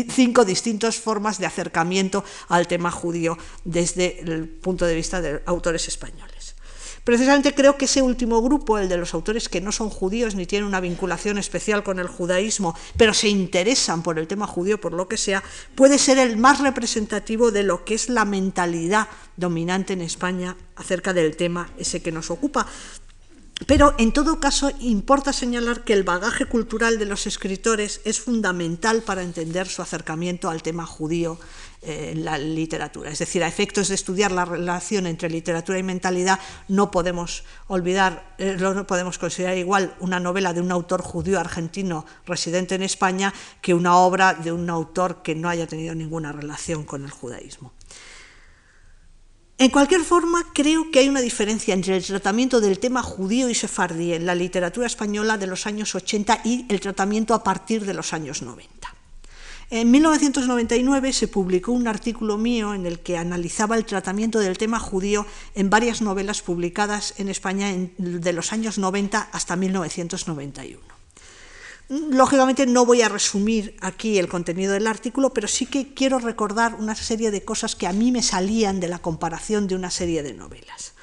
[0.10, 5.88] cinco distintas formas de acercamiento al tema judío desde el punto de vista de autores
[5.88, 6.55] españoles.
[7.06, 10.48] Precisamente creo que ese último grupo, el de los autores que no son judíos ni
[10.48, 14.92] tienen una vinculación especial con el judaísmo, pero se interesan por el tema judío, por
[14.92, 15.44] lo que sea,
[15.76, 21.14] puede ser el más representativo de lo que es la mentalidad dominante en España acerca
[21.14, 22.66] del tema ese que nos ocupa.
[23.68, 29.02] Pero en todo caso importa señalar que el bagaje cultural de los escritores es fundamental
[29.02, 31.40] para entender su acercamiento al tema judío
[31.82, 33.12] en la literatura.
[33.12, 38.34] Es decir, a efectos de estudiar la relación entre literatura y mentalidad, no podemos olvidar,
[38.38, 43.34] eh, no podemos considerar igual una novela de un autor judío argentino residente en España
[43.62, 47.72] que una obra de un autor que no haya tenido ninguna relación con el judaísmo.
[49.58, 53.56] En cualquier forma, creo que hay una diferencia entre el tratamiento del tema judío y
[53.56, 57.94] sefardí en la literatura española de los años 80 y el tratamiento a partir de
[57.94, 58.94] los años 90.
[59.70, 64.78] En 1999 se publicó un artículo mío en el que analizaba el tratamiento del tema
[64.78, 70.95] judío en varias novelas publicadas en España de los años 90 hasta 1991.
[71.90, 76.76] Lógicamente no voy a resumir aquí el contenido del artículo, pero sí que quiero recordar
[76.76, 80.24] una serie de cosas que a mí me salían de la comparación de una serie
[80.24, 80.94] de novelas.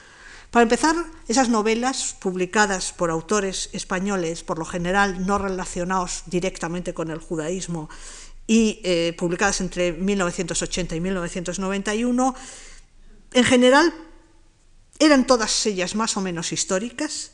[0.51, 0.97] Para empezar,
[1.29, 7.88] esas novelas publicadas por autores españoles, por lo general no relacionados directamente con el judaísmo,
[8.47, 12.35] y eh, publicadas entre 1980 y 1991,
[13.33, 13.95] en general
[14.99, 17.31] eran todas ellas más o menos históricas,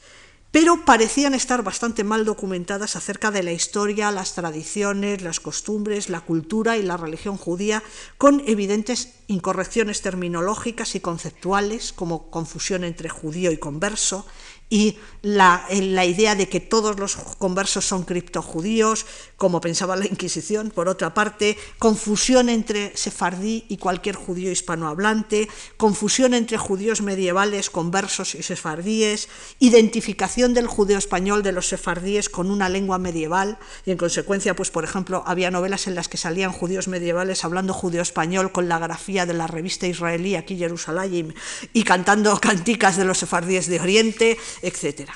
[0.51, 6.23] pero parecían estar bastante mal documentadas acerca de la historia, las tradiciones, las costumbres, la
[6.23, 7.83] cultura y la religión judía,
[8.17, 14.27] con evidentes incorrecciones terminológicas y conceptuales, como confusión entre judío y converso,
[14.71, 20.71] y la, la, idea de que todos los conversos son criptojudíos, como pensaba la Inquisición,
[20.71, 28.35] por otra parte, confusión entre sefardí y cualquier judío hispanohablante, confusión entre judíos medievales, conversos
[28.35, 29.29] y sefardíes,
[29.59, 34.71] identificación del judeo español de los sefardíes con una lengua medieval, y en consecuencia, pues
[34.71, 38.79] por ejemplo, había novelas en las que salían judíos medievales hablando judeo español con la
[38.79, 41.35] grafía de la revista israelí aquí Jerusalén
[41.73, 45.11] y cantando canticas de los sefardíes de Oriente, etc.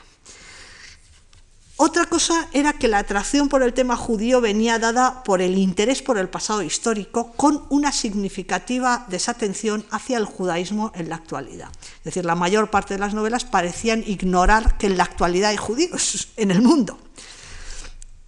[1.85, 6.01] Otra cosa era que la atracción por el tema judío venía dada por el interés
[6.01, 11.71] por el pasado histórico, con una significativa desatención hacia el judaísmo en la actualidad.
[11.99, 15.57] Es decir, la mayor parte de las novelas parecían ignorar que en la actualidad hay
[15.57, 16.99] judíos en el mundo.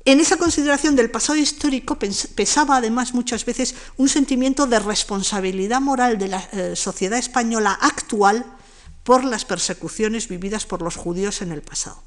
[0.07, 1.96] En esa consideración del pasado histórico
[2.35, 8.44] pesaba además muchas veces un sentimiento de responsabilidad moral de la eh, sociedad española actual
[9.05, 12.03] por las persecuciones vividas por los judíos en el pasado.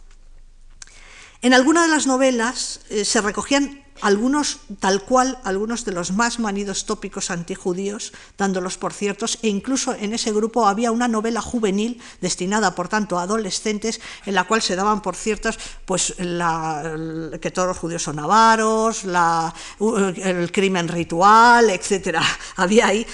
[1.41, 6.39] En alguna de las novelas eh, se recogían algunos, tal cual, algunos de los más
[6.39, 12.01] manidos tópicos antijudíos, dándolos por ciertos, e incluso en ese grupo había una novela juvenil
[12.21, 17.67] destinada, por tanto, a adolescentes, en la cual se daban por ciertos pues, que todos
[17.67, 22.19] los judíos son avaros, el crimen ritual, etc.
[22.55, 23.05] Había ahí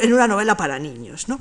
[0.00, 1.28] en una novela para niños.
[1.28, 1.40] ¿no?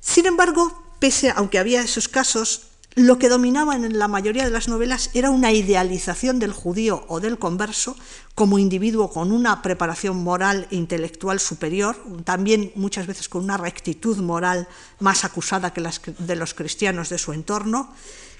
[0.00, 2.62] Sin embargo, pese, aunque había esos casos,
[2.94, 7.20] lo que dominaba en la mayoría de las novelas era una idealización del judío o
[7.20, 7.94] del converso
[8.34, 14.16] como individuo con una preparación moral e intelectual superior, también muchas veces con una rectitud
[14.16, 14.66] moral
[14.98, 17.92] más acusada que las de los cristianos de su entorno,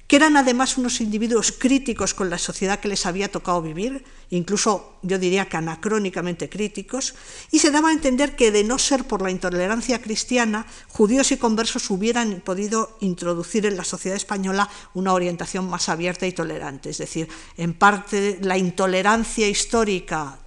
[0.07, 4.99] que eran además unos individuos críticos con la sociedad que les había tocado vivir, incluso
[5.03, 7.15] yo diría que anacrónicamente críticos,
[7.51, 11.39] y se daba a entender que de no ser por la intolerancia cristiana, judíos y
[11.39, 16.91] conversos hubieran podido introducir en la sociedad española una orientación más abierta y tolerante.
[16.91, 20.44] Es decir, en parte la intolerancia histórica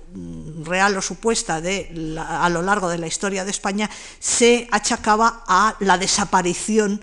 [0.63, 3.89] real o supuesta de a lo largo de la historia de España
[4.19, 7.01] se achacaba a la desaparición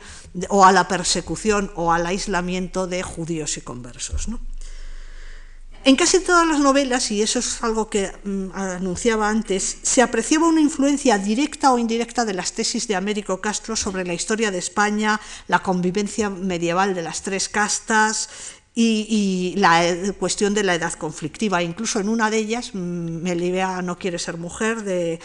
[0.48, 4.28] o a la persecución o al aislamiento de judíos y conversos.
[5.86, 10.48] En casi todas las novelas, y eso es algo que mm, anunciaba antes, se apreciaba
[10.48, 14.56] una influencia directa o indirecta de las tesis de Américo Castro sobre la historia de
[14.56, 18.30] España, la convivencia medieval de las tres castas,
[18.74, 19.84] y, la
[20.18, 21.62] cuestión de la edad conflictiva.
[21.62, 25.20] Incluso en una de ellas, mm, Melibea no quiere ser mujer, de,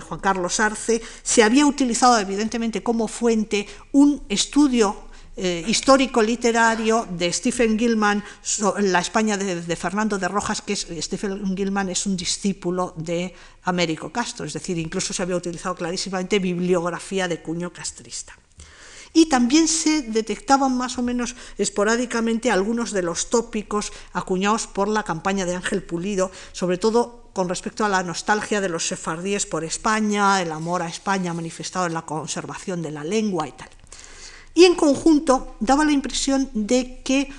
[0.00, 4.96] Juan Carlos Arce, se había utilizado evidentemente como fuente un estudio
[5.36, 8.24] eh, histórico-literario de Stephen Gilman,
[8.78, 14.10] la España de, Fernando de Rojas, que es, Stephen Gilman es un discípulo de Américo
[14.10, 18.36] Castro, es decir, incluso se había utilizado clarísimamente bibliografía de cuño castrista
[19.12, 25.02] y también se detectaban más o menos esporádicamente algunos de los tópicos acuñados por la
[25.02, 29.64] campaña de Ángel Pulido, sobre todo con respecto a la nostalgia de los sefardíes por
[29.64, 33.68] España, el amor a España manifestado en la conservación de la lengua y tal.
[34.54, 37.30] Y en conjunto daba la impresión de que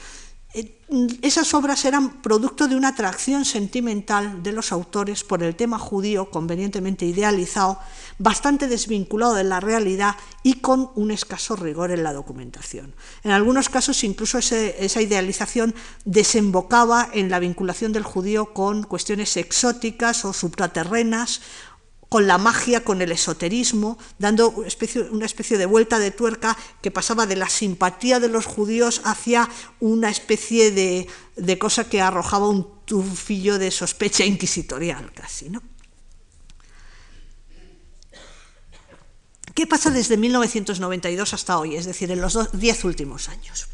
[1.24, 6.30] esas obras eran producto de una atracción sentimental de los autores por el tema judío
[6.30, 7.80] convenientemente idealizado,
[8.20, 12.94] bastante desvinculado de la realidad y con un escaso rigor en la documentación.
[13.24, 15.74] En algunos casos incluso esa idealización
[16.06, 21.42] desembocaba en la vinculación del judío con cuestiones exóticas o supraterrenas
[22.14, 27.26] con la magia, con el esoterismo, dando una especie de vuelta de tuerca que pasaba
[27.26, 29.50] de la simpatía de los judíos hacia
[29.80, 35.50] una especie de, cosa que arrojaba un tufillo de sospecha inquisitorial casi.
[35.50, 35.64] ¿no?
[39.56, 43.70] ¿Qué pasa desde 1992 hasta hoy, es decir, en los diez últimos años?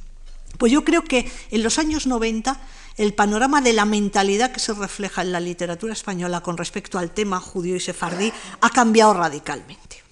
[0.57, 2.57] Pues yo creo que en los años 90
[2.99, 7.11] el panorama de la mentalidad que se refleja en la literatura española con respecto al
[7.11, 10.03] tema judío y sefardí ha cambiado radicalmente.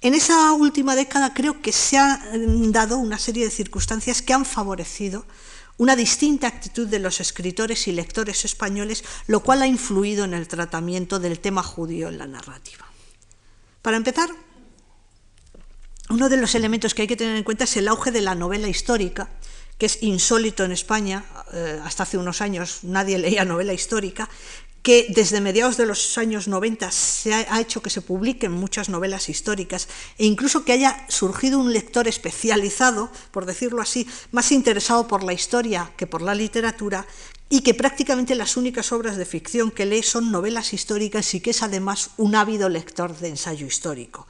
[0.00, 4.44] En esa última década creo que se han dado una serie de circunstancias que han
[4.44, 5.24] favorecido
[5.76, 10.48] una distinta actitud de los escritores y lectores españoles, lo cual ha influido en el
[10.48, 12.86] tratamiento del tema judío en la narrativa.
[13.82, 14.30] Para empezar,
[16.08, 18.34] uno de los elementos que hay que tener en cuenta es el auge de la
[18.34, 19.30] novela histórica,
[19.80, 24.28] que es insólito en España, eh, hasta hace unos años nadie leía novela histórica,
[24.82, 29.28] que desde mediados de los años 90 se ha, hecho que se publiquen muchas novelas
[29.28, 29.88] históricas
[30.18, 35.32] e incluso que haya surgido un lector especializado, por decirlo así, más interesado por la
[35.32, 37.06] historia que por la literatura
[37.48, 41.50] y que prácticamente las únicas obras de ficción que lee son novelas históricas y que
[41.50, 44.26] es además un ávido lector de ensayo histórico.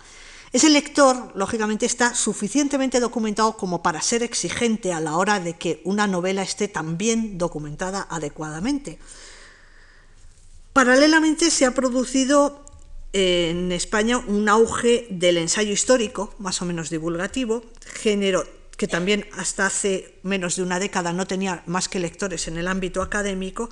[0.53, 5.81] Ese lector, lógicamente, está suficientemente documentado como para ser exigente a la hora de que
[5.85, 8.99] una novela esté también documentada adecuadamente.
[10.73, 12.65] Paralelamente se ha producido
[13.13, 18.45] en España un auge del ensayo histórico, más o menos divulgativo, género
[18.77, 22.67] que también hasta hace menos de una década no tenía más que lectores en el
[22.67, 23.69] ámbito académico,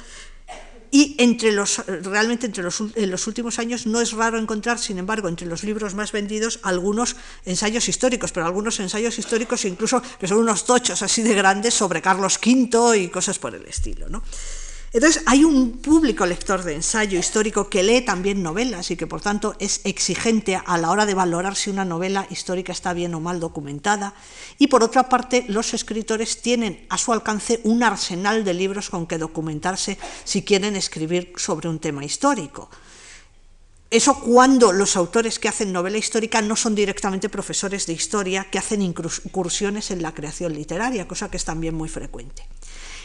[0.91, 4.99] y entre los, realmente entre los, en los últimos años no es raro encontrar, sin
[4.99, 10.29] embargo, entre los libros más vendidos algunos ensayos históricos, pero algunos ensayos históricos incluso que
[10.29, 14.09] son unos tochos así de grandes sobre Carlos V y cosas por el estilo.
[14.09, 14.23] ¿no?
[14.91, 19.21] Entonces, hay un público lector de ensayo histórico que lee también novelas y que, por
[19.21, 23.21] tanto, es exigente a la hora de valorar si una novela histórica está bien o
[23.21, 24.15] mal documentada.
[24.57, 29.07] Y, por otra parte, los escritores tienen a su alcance un arsenal de libros con
[29.07, 32.71] que documentarse si quieren escribir sobre un tema histórico.
[33.91, 38.59] Eso cuando los autores que hacen novela histórica no son directamente profesores de historia, que
[38.59, 42.47] hacen incursiones en la creación literaria, cosa que es también muy frecuente.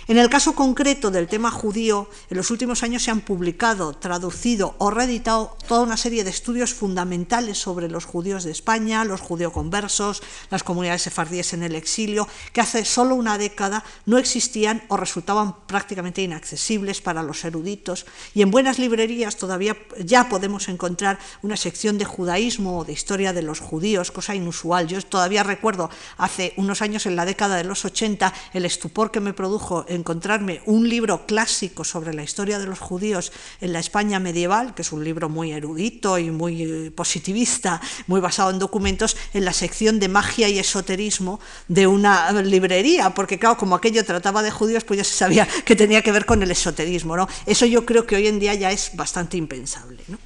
[0.06, 4.76] En el caso concreto del tema judío, en los últimos años se han publicado, traducido
[4.78, 10.22] o reeditado toda una serie de estudios fundamentales sobre los judíos de España, los judío-conversos,
[10.49, 15.56] las comunidades sefardíes en el exilio, que hace solo una década no existían o resultaban
[15.68, 18.06] prácticamente inaccesibles para los eruditos.
[18.34, 23.32] Y en buenas librerías todavía ya podemos encontrar una sección de judaísmo o de historia
[23.32, 24.86] de los judíos, cosa inusual.
[24.88, 29.22] Yo todavía recuerdo hace unos años, en la década de los 80, el estupor que
[29.22, 33.32] me produjo encontrarme un libro clásico sobre la historia de los judíos
[33.62, 38.22] en la España medieval, que es un libro muy erudito y muy eh, positivista, muy
[38.22, 43.58] basado en documentos, en la sección de magia y esoterismo de una librería, porque claro,
[43.58, 46.52] como aquello trataba de judíos, pues ya se sabía que tenía que ver con el
[46.52, 47.16] esoterismo.
[47.16, 47.28] ¿no?
[47.46, 50.00] Eso yo creo que hoy en día ya es bastante impensable.
[50.08, 50.18] ¿no?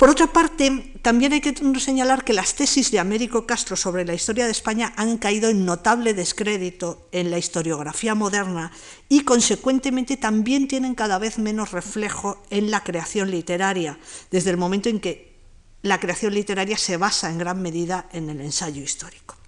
[0.00, 4.14] Por otra parte, también hay que señalar que las tesis de Américo Castro sobre la
[4.14, 8.72] historia de España han caído en notable descrédito en la historiografía moderna
[9.10, 13.98] y, consecuentemente, también tienen cada vez menos reflejo en la creación literaria,
[14.30, 15.36] desde el momento en que
[15.82, 19.39] la creación literaria se basa en gran medida en el ensayo histórico.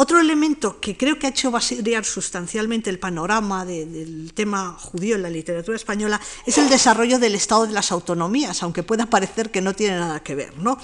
[0.00, 5.22] Otro elemento que creo que ha hecho variar sustancialmente el panorama del tema judío en
[5.22, 9.60] la literatura española es el desarrollo del Estado de las autonomías, aunque pueda parecer que
[9.60, 10.56] no tiene nada que ver.
[10.56, 10.78] ¿no?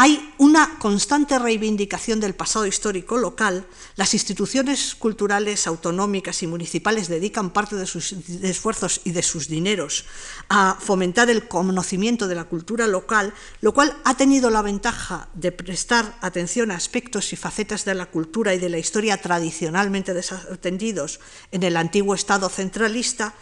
[0.00, 3.66] Hay una constante reivindicación del pasado histórico local.
[3.96, 10.04] Las instituciones culturales autonómicas y municipales dedican parte de sus esfuerzos y de sus dineros
[10.50, 15.50] a fomentar el conocimiento de la cultura local, lo cual ha tenido la ventaja de
[15.50, 21.18] prestar atención a aspectos y facetas de la cultura y de la historia tradicionalmente desatendidos
[21.50, 23.34] en el antiguo Estado centralista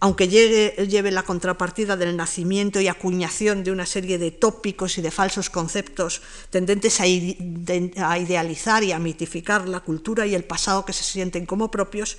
[0.00, 5.10] aunque lleve la contrapartida del nacimiento y acuñación de una serie de tópicos y de
[5.10, 11.02] falsos conceptos tendentes a, idealizar y a mitificar la cultura y el pasado que se
[11.02, 12.16] sienten como propios,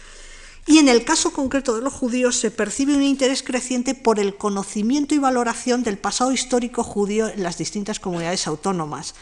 [0.68, 4.36] y en el caso concreto de los judíos se percibe un interés creciente por el
[4.36, 9.16] conocimiento y valoración del pasado histórico judío en las distintas comunidades autónomas,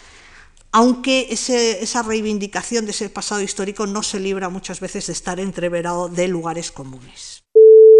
[0.72, 6.10] aunque esa reivindicación de ese pasado histórico no se libra muchas veces de estar entreverado
[6.10, 7.47] de lugares comunes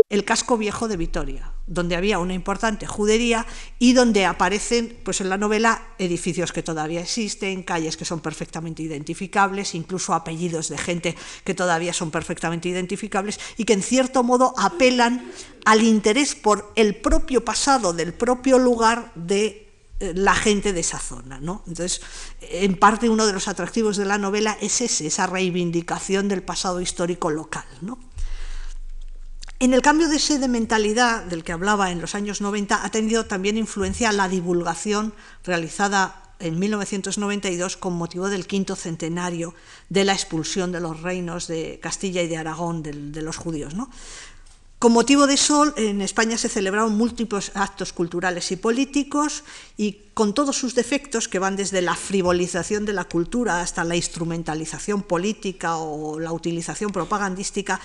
[0.10, 3.46] el casco viejo de Vitoria, donde había una importante judería
[3.78, 8.82] y donde aparecen pues, en la novela edificios que todavía existen, calles que son perfectamente
[8.82, 14.54] identificables, incluso apellidos de gente que todavía son perfectamente identificables y que en cierto modo
[14.58, 15.30] apelan
[15.66, 19.68] al interés por el propio pasado del propio lugar de
[20.00, 21.42] eh, la gente de esa zona.
[21.42, 21.64] ¿no?
[21.68, 22.02] Entonces,
[22.40, 26.80] en parte uno de los atractivos de la novela es ese, esa reivindicación del pasado
[26.80, 27.66] histórico local.
[27.82, 28.07] ¿no?
[29.60, 33.26] En el cambio de sede mentalidad del que hablaba en los años 90 ha tenido
[33.26, 39.56] también influencia la divulgación realizada en 1992 con motivo del quinto centenario
[39.90, 43.74] de la expulsión de los reinos de Castilla y de Aragón de, los judíos.
[44.78, 49.44] Con motivo de eso, en España se celebraron múltiples actos culturales y políticos
[49.76, 53.96] y con todos sus defectos, que van desde la frivolización de la cultura hasta la
[53.96, 57.82] instrumentalización política o la utilización propagandística,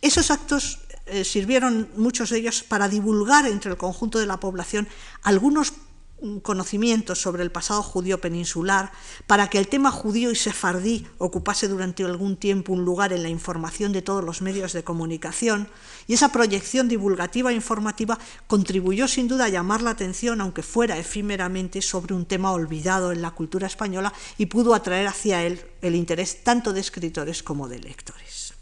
[0.00, 0.78] esos actos
[1.10, 4.86] eh, sirvieron muchos de ellos para divulgar entre el conjunto de la población
[5.22, 5.72] algunos
[6.20, 8.92] mm, conocimientos sobre el pasado judío peninsular,
[9.26, 13.30] para que el tema judío y sefardí ocupase durante algún tiempo un lugar en la
[13.30, 15.68] información de todos los medios de comunicación,
[16.06, 20.98] y esa proyección divulgativa e informativa contribuyó sin duda a llamar la atención, aunque fuera
[20.98, 25.94] efímeramente, sobre un tema olvidado en la cultura española y pudo atraer hacia él el
[25.94, 28.57] interés tanto de escritores como de lectores.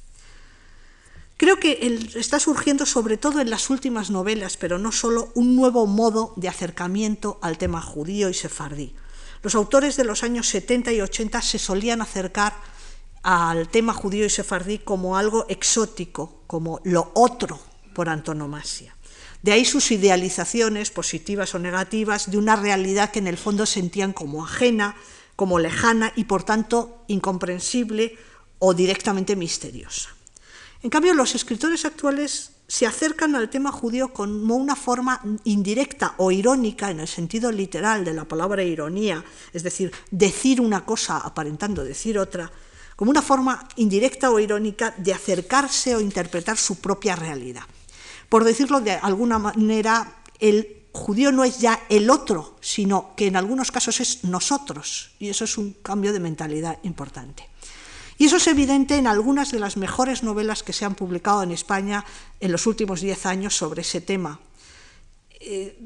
[1.39, 5.87] Creo que está surgiendo sobre todo en las últimas novelas, pero no solo, un nuevo
[5.87, 8.95] modo de acercamiento al tema judío y sefardí.
[9.43, 12.55] Los autores de los años 70 y 80 se solían acercar
[13.23, 17.61] al tema judío y sefardí como algo exótico, como lo otro
[17.95, 18.97] por antonomasia.
[19.43, 24.15] De ahí sus idealizaciones, positivas o negativas, de una realidad que en el fondo sentían
[24.15, 24.97] como ajena,
[25.37, 28.17] como lejana y por tanto incomprensible
[28.59, 30.16] o directamente misteriosa.
[30.83, 36.31] En cambio, los escritores actuales se acercan al tema judío como una forma indirecta o
[36.31, 41.85] irónica en el sentido literal de la palabra ironía, es decir, decir una cosa aparentando
[41.85, 42.51] decir otra,
[42.97, 47.63] como una forma indirecta o irónica de acercarse o interpretar su propia realidad.
[48.29, 53.37] Por decirlo de alguna manera, el judío no es ya el otro, sino que en
[53.37, 57.49] algunos casos es nosotros, y eso es un cambio de mentalidad importante.
[58.19, 61.51] Y eso es evidente en algunas de las mejores novelas que se han publicado en
[61.51, 62.05] España
[62.41, 64.41] en los últimos diez años sobre ese tema.
[65.41, 65.79] Eh,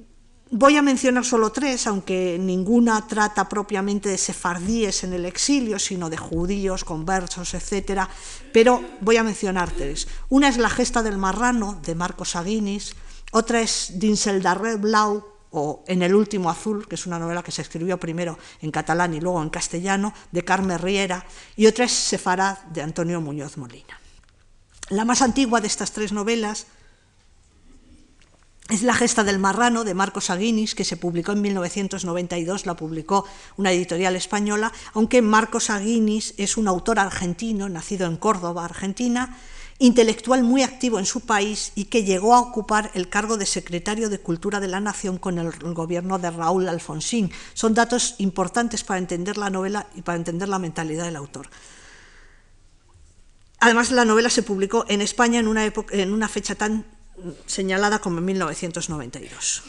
[0.50, 6.10] voy a mencionar solo tres, aunque ninguna trata propiamente de sefardíes en el exilio, sino
[6.10, 8.02] de judíos, conversos, etc.
[8.52, 10.08] Pero voy a mencionar tres.
[10.28, 12.94] Una es La gesta del marrano, de Marcos Aguinis,
[13.32, 17.62] otra es Dinseldarre Blau, o En el último azul, que es una novela que se
[17.62, 21.26] escribió primero en catalán y luego en castellano, de Carmen Riera,
[21.56, 23.98] y otra es Sefarad, de Antonio Muñoz Molina.
[24.90, 26.66] La más antigua de estas tres novelas
[28.70, 33.26] es La gesta del marrano, de Marcos Aguinis, que se publicó en 1992, la publicó
[33.56, 39.36] una editorial española, aunque Marcos Aguinis es un autor argentino, nacido en Córdoba, Argentina,
[39.80, 44.10] intelectual muy activo en su país y que llegó a ocupar el cargo de secretario
[44.10, 47.32] de Cultura de la Nación con el gobierno de Raúl Alfonsín.
[47.54, 51.48] Son datos importantes para entender la novela y para entender la mentalidad del autor.
[53.58, 56.84] Además, la novela se publicó en España en una, en una fecha tan
[57.46, 59.62] señalada como en 1992.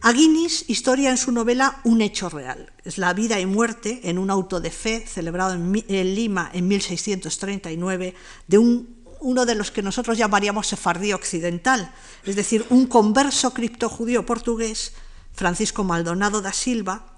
[0.00, 2.72] Aguinis historia en su novela un hecho real.
[2.84, 8.14] Es la vida y muerte en un auto de fe celebrado en, Lima en 1639
[8.46, 11.92] de un uno de los que nosotros llamaríamos sefardí occidental,
[12.24, 14.92] es decir, un converso criptojudío portugués,
[15.32, 17.14] Francisco Maldonado da Silva,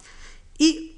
[0.58, 0.96] y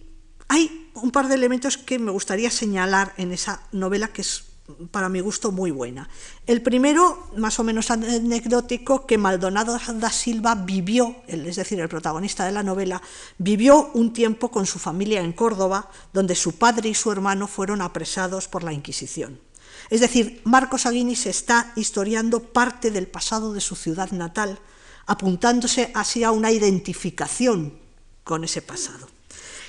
[0.48, 4.44] hay un par de elementos que me gustaría señalar en esa novela que es
[4.90, 6.08] para mi gusto muy buena.
[6.46, 12.44] El primero, más o menos anecdótico, que Maldonado da Silva vivió, es decir, el protagonista
[12.44, 13.02] de la novela,
[13.38, 17.82] vivió un tiempo con su familia en Córdoba, donde su padre y su hermano fueron
[17.82, 19.40] apresados por la Inquisición.
[19.92, 24.58] Es decir, Marcos Aguinis está historiando parte del pasado de su ciudad natal,
[25.04, 27.78] apuntándose así a una identificación
[28.24, 29.06] con ese pasado.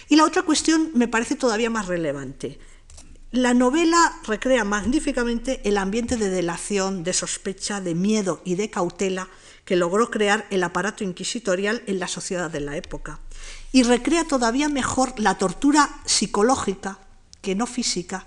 [0.08, 2.58] Y la otra cuestión me parece todavía más relevante.
[3.32, 9.28] La novela recrea magníficamente el ambiente de delación, de sospecha, de miedo y de cautela
[9.66, 13.20] que logró crear el aparato inquisitorial en la sociedad de la época.
[13.74, 17.00] Y recrea todavía mejor la tortura psicológica,
[17.42, 18.26] que no física,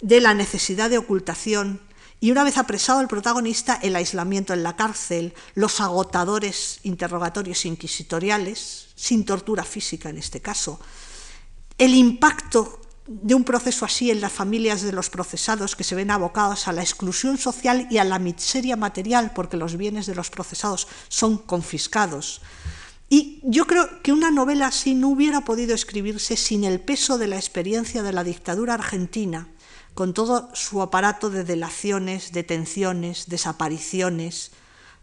[0.00, 1.80] de la necesidad de ocultación
[2.20, 8.88] y una vez apresado el protagonista, el aislamiento en la cárcel, los agotadores interrogatorios inquisitoriales,
[8.96, 10.80] sin tortura física en este caso,
[11.78, 16.10] el impacto de un proceso así en las familias de los procesados que se ven
[16.10, 20.28] abocados a la exclusión social y a la miseria material porque los bienes de los
[20.28, 22.42] procesados son confiscados.
[23.08, 27.28] Y yo creo que una novela así no hubiera podido escribirse sin el peso de
[27.28, 29.48] la experiencia de la dictadura argentina
[29.98, 34.52] con todo su aparato de delaciones, detenciones, desapariciones,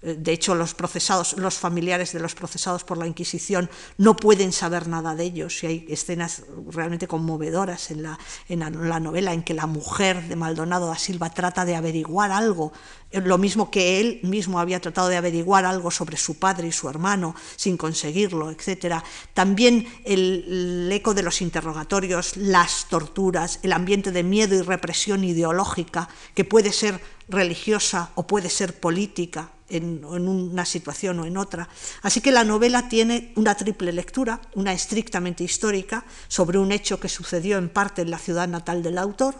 [0.06, 4.88] de hecho, los procesados, los familiares de los procesados por la Inquisición no pueden saber
[4.88, 5.64] nada de ellos.
[5.64, 10.36] Y hay escenas realmente conmovedoras en la, en la novela en que la mujer de
[10.36, 12.72] Maldonado da Silva trata de averiguar algo,
[13.10, 16.72] eh, lo mismo que él mismo había tratado de averiguar algo sobre su padre y
[16.72, 19.02] su hermano sin conseguirlo, etc.
[19.34, 25.24] También el, el eco de los interrogatorios, las torturas, el ambiente de miedo y represión
[25.24, 31.68] ideológica que puede ser religiosa o puede ser política, en, una situación o en otra.
[32.02, 37.10] Así que la novela tiene una triple lectura, una estrictamente histórica sobre un hecho que
[37.10, 39.36] sucedió en parte en la ciudad natal del autor,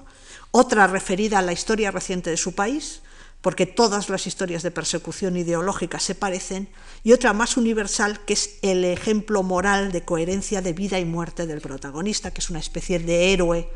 [0.52, 3.02] otra referida a la historia reciente de su país,
[3.42, 6.68] porque todas las historias de persecución ideológica se parecen,
[7.04, 11.46] y otra más universal, que es el ejemplo moral de coherencia de vida y muerte
[11.46, 13.70] del protagonista, que es una especie de héroe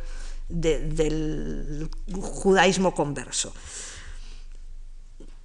[0.49, 3.53] del judaísmo converso.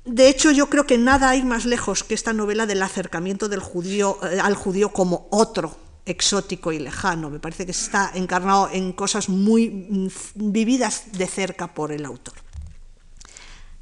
[0.04, 3.60] De hecho, yo creo que nada hay más lejos que esta novela del acercamiento del
[3.60, 7.30] judío, eh, al judío como otro exótico y lejano.
[7.30, 12.34] Me parece que está encarnado en cosas muy mm, vividas de cerca por el autor.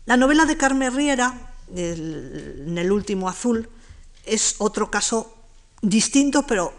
[0.06, 3.68] La novela de Carmen Riera, en el último azul,
[4.24, 5.34] es otro caso
[5.80, 6.72] distinto, pero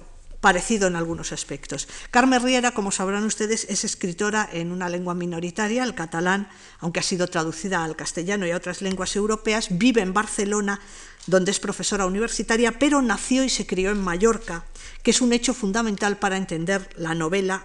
[0.44, 1.88] parecido en algunos aspectos.
[2.12, 7.04] Carmen Riera, como sabrán ustedes, es escritora en una lengua minoritaria, el catalán, aunque ha
[7.04, 10.82] sido traducida al castellano y a otras lenguas europeas, vive en Barcelona,
[11.28, 14.66] donde es profesora universitaria, pero nació y se crió en Mallorca,
[15.02, 17.64] que es un hecho fundamental para entender la novela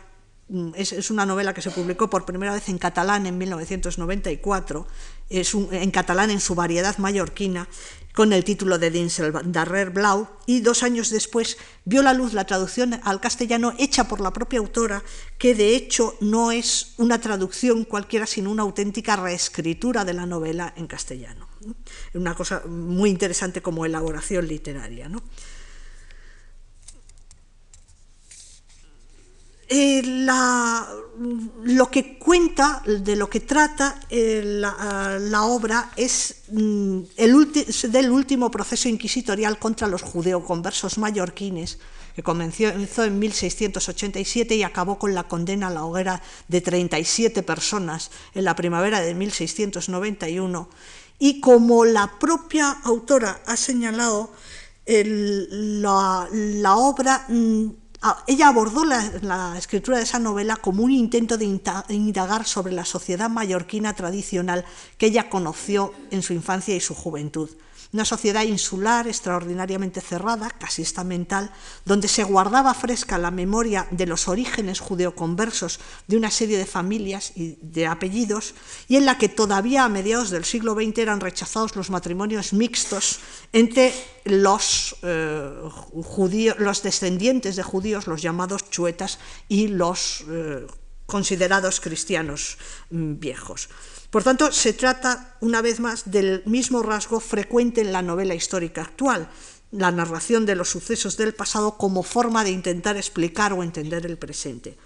[0.48, 4.86] Mm, es, una novela que se publicó por primera vez en catalán en 1994,
[5.28, 7.68] es en catalán en su variedad mallorquina,
[8.14, 12.46] con el título de Dinsel Darrer Blau, y dos años después vio la luz la
[12.46, 15.04] traducción al castellano hecha por la propia autora,
[15.36, 20.72] que de hecho no es una traducción cualquiera, sino una auténtica reescritura de la novela
[20.76, 21.46] en castellano.
[22.14, 25.08] Una cosa muy interesante como elaboración literaria.
[25.08, 25.22] ¿no?
[29.70, 30.02] Eh,
[31.64, 37.52] lo que cuenta, de lo que trata eh, la, obra es mm, el
[37.90, 41.78] del último proceso inquisitorial contra los judeoconversos mallorquines,
[42.16, 48.10] que comenzó en 1687 y acabó con la condena a la hoguera de 37 personas
[48.34, 50.70] en la primavera de 1691.
[51.18, 54.32] Y como la propia autora ha señalado,
[54.86, 56.26] la,
[56.76, 57.26] obra...
[57.28, 57.87] Mm, Ah,
[58.26, 61.44] ella abordó la, escritura de esa novela como un intento de
[61.88, 64.64] indagar sobre la sociedad mallorquina tradicional
[64.96, 67.50] que ella conoció en su infancia y su juventud
[67.92, 71.50] una sociedad insular extraordinariamente cerrada, casi estamental,
[71.84, 77.32] donde se guardaba fresca la memoria de los orígenes judeoconversos de una serie de familias
[77.34, 78.54] y de apellidos,
[78.88, 83.20] y en la que todavía a mediados del siglo XX eran rechazados los matrimonios mixtos
[83.52, 85.50] entre los, eh,
[86.58, 89.18] los descendientes de judíos, los llamados chuetas,
[89.48, 90.66] y los eh,
[91.06, 92.58] considerados cristianos
[92.90, 93.70] mm, viejos.
[94.10, 98.82] Por tanto, se trata, una vez más, del mismo rasgo frecuente en la novela histórica
[98.82, 99.28] actual,
[99.70, 104.16] la narración de los sucesos del pasado como forma de intentar explicar o entender el
[104.16, 104.78] presente.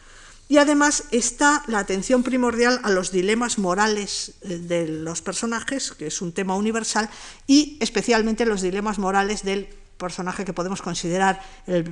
[0.48, 6.08] Y además está la atención primordial a los dilemas morales eh, de los personajes, que
[6.08, 7.08] es un tema universal,
[7.46, 11.84] y especialmente los dilemas morales del personaje que podemos considerar el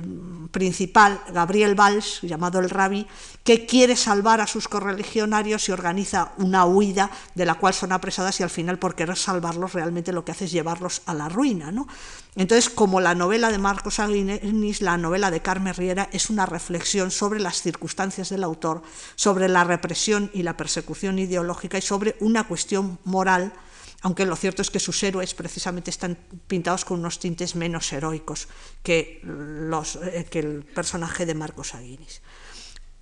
[0.51, 3.07] principal, Gabriel Valls, llamado el Rabbi,
[3.43, 8.39] que quiere salvar a sus correligionarios y organiza una huida de la cual son apresadas
[8.39, 11.71] y al final por querer salvarlos realmente lo que hace es llevarlos a la ruina.
[11.71, 11.87] ¿no?
[12.35, 17.11] Entonces, como la novela de Marcos Aguinis, la novela de Carmen Riera es una reflexión
[17.11, 18.83] sobre las circunstancias del autor,
[19.15, 23.53] sobre la represión y la persecución ideológica y sobre una cuestión moral
[24.01, 28.47] aunque lo cierto es que sus héroes precisamente están pintados con unos tintes menos heroicos
[28.83, 32.21] que, los, eh, que el personaje de Marcos Aguinis.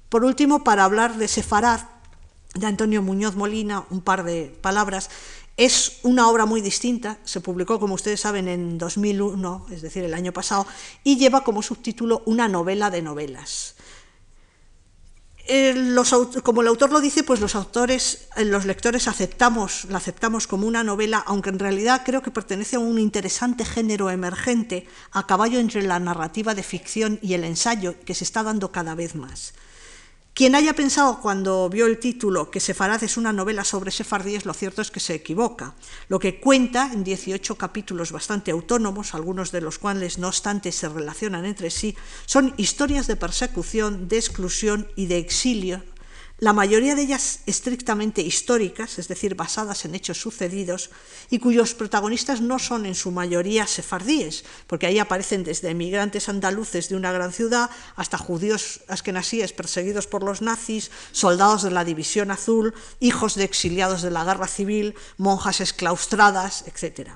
[0.09, 1.81] Por último, para hablar de Sefarad,
[2.55, 5.09] de Antonio Muñoz Molina, un par de palabras.
[5.55, 10.13] Es una obra muy distinta, se publicó, como ustedes saben, en 2001, es decir, el
[10.13, 10.65] año pasado,
[11.03, 13.75] y lleva como subtítulo Una novela de novelas.
[15.51, 15.95] Eh,
[16.43, 20.67] como el autor lo dice, pues los autores, eh, los lectores aceptamos, la aceptamos como
[20.67, 25.57] una novela, aunque en realidad creo que pertenece a un interesante género emergente a caballo
[25.57, 29.55] entre la narrativa de ficción y el ensayo que se está dando cada vez más.
[30.39, 34.53] Quien haya pensado cuando vio el título que Sefarad es una novela sobre sefardíes, lo
[34.53, 35.73] cierto es que se equivoca.
[36.07, 40.87] Lo que cuenta en 18 capítulos bastante autónomos, algunos de los cuales no obstante se
[40.87, 41.93] relacionan entre sí,
[42.25, 45.83] son historias de persecución, de exclusión y de exilio
[46.39, 50.89] la mayoría de ellas estrictamente históricas, es decir, basadas en hechos sucedidos,
[51.29, 56.89] y cuyos protagonistas no son en su mayoría sefardíes, porque ahí aparecen desde emigrantes andaluces
[56.89, 62.31] de una gran ciudad hasta judíos askenasíes perseguidos por los nazis, soldados de la División
[62.31, 67.11] Azul, hijos de exiliados de la guerra civil, monjas exclaustradas, etc.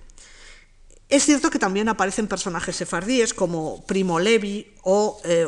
[1.09, 5.45] Es cierto que también aparecen personajes sefardíes como Primo Levi o eh,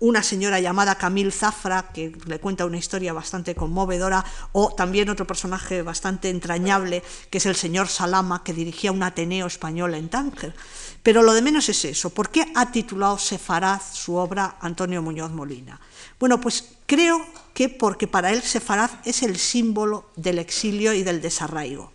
[0.00, 5.26] una señora llamada Camille Zafra que le cuenta una historia bastante conmovedora o también otro
[5.26, 10.54] personaje bastante entrañable que es el señor Salama que dirigía un Ateneo español en Tánger.
[11.02, 12.10] Pero lo de menos es eso.
[12.10, 15.80] ¿Por qué ha titulado Sefaraz su obra Antonio Muñoz Molina?
[16.20, 17.24] Bueno, pues creo
[17.54, 21.92] que porque para él Sefaraz es el símbolo del exilio y del desarraigo.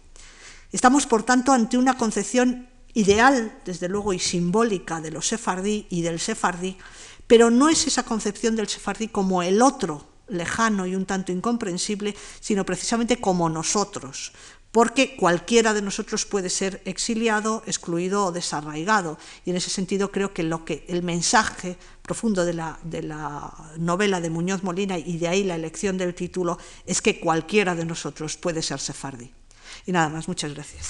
[0.72, 2.68] Estamos, por tanto, ante una concepción
[2.98, 6.78] ideal, desde luego, y simbólica de los sefardí y del sefardí,
[7.28, 12.16] pero no es esa concepción del sefardí como el otro, lejano y un tanto incomprensible,
[12.39, 14.34] sino precisamente como nosotros,
[14.72, 19.18] porque cualquiera de nosotros puede ser exiliado, excluido o desarraigado.
[19.45, 23.54] Y en ese sentido creo que, lo que el mensaje profundo de la, de la
[23.78, 27.86] novela de Muñoz Molina, y de ahí la elección del título, es que cualquiera de
[27.86, 29.32] nosotros puede ser sefardí.
[29.86, 30.89] Y nada más, muchas gracias.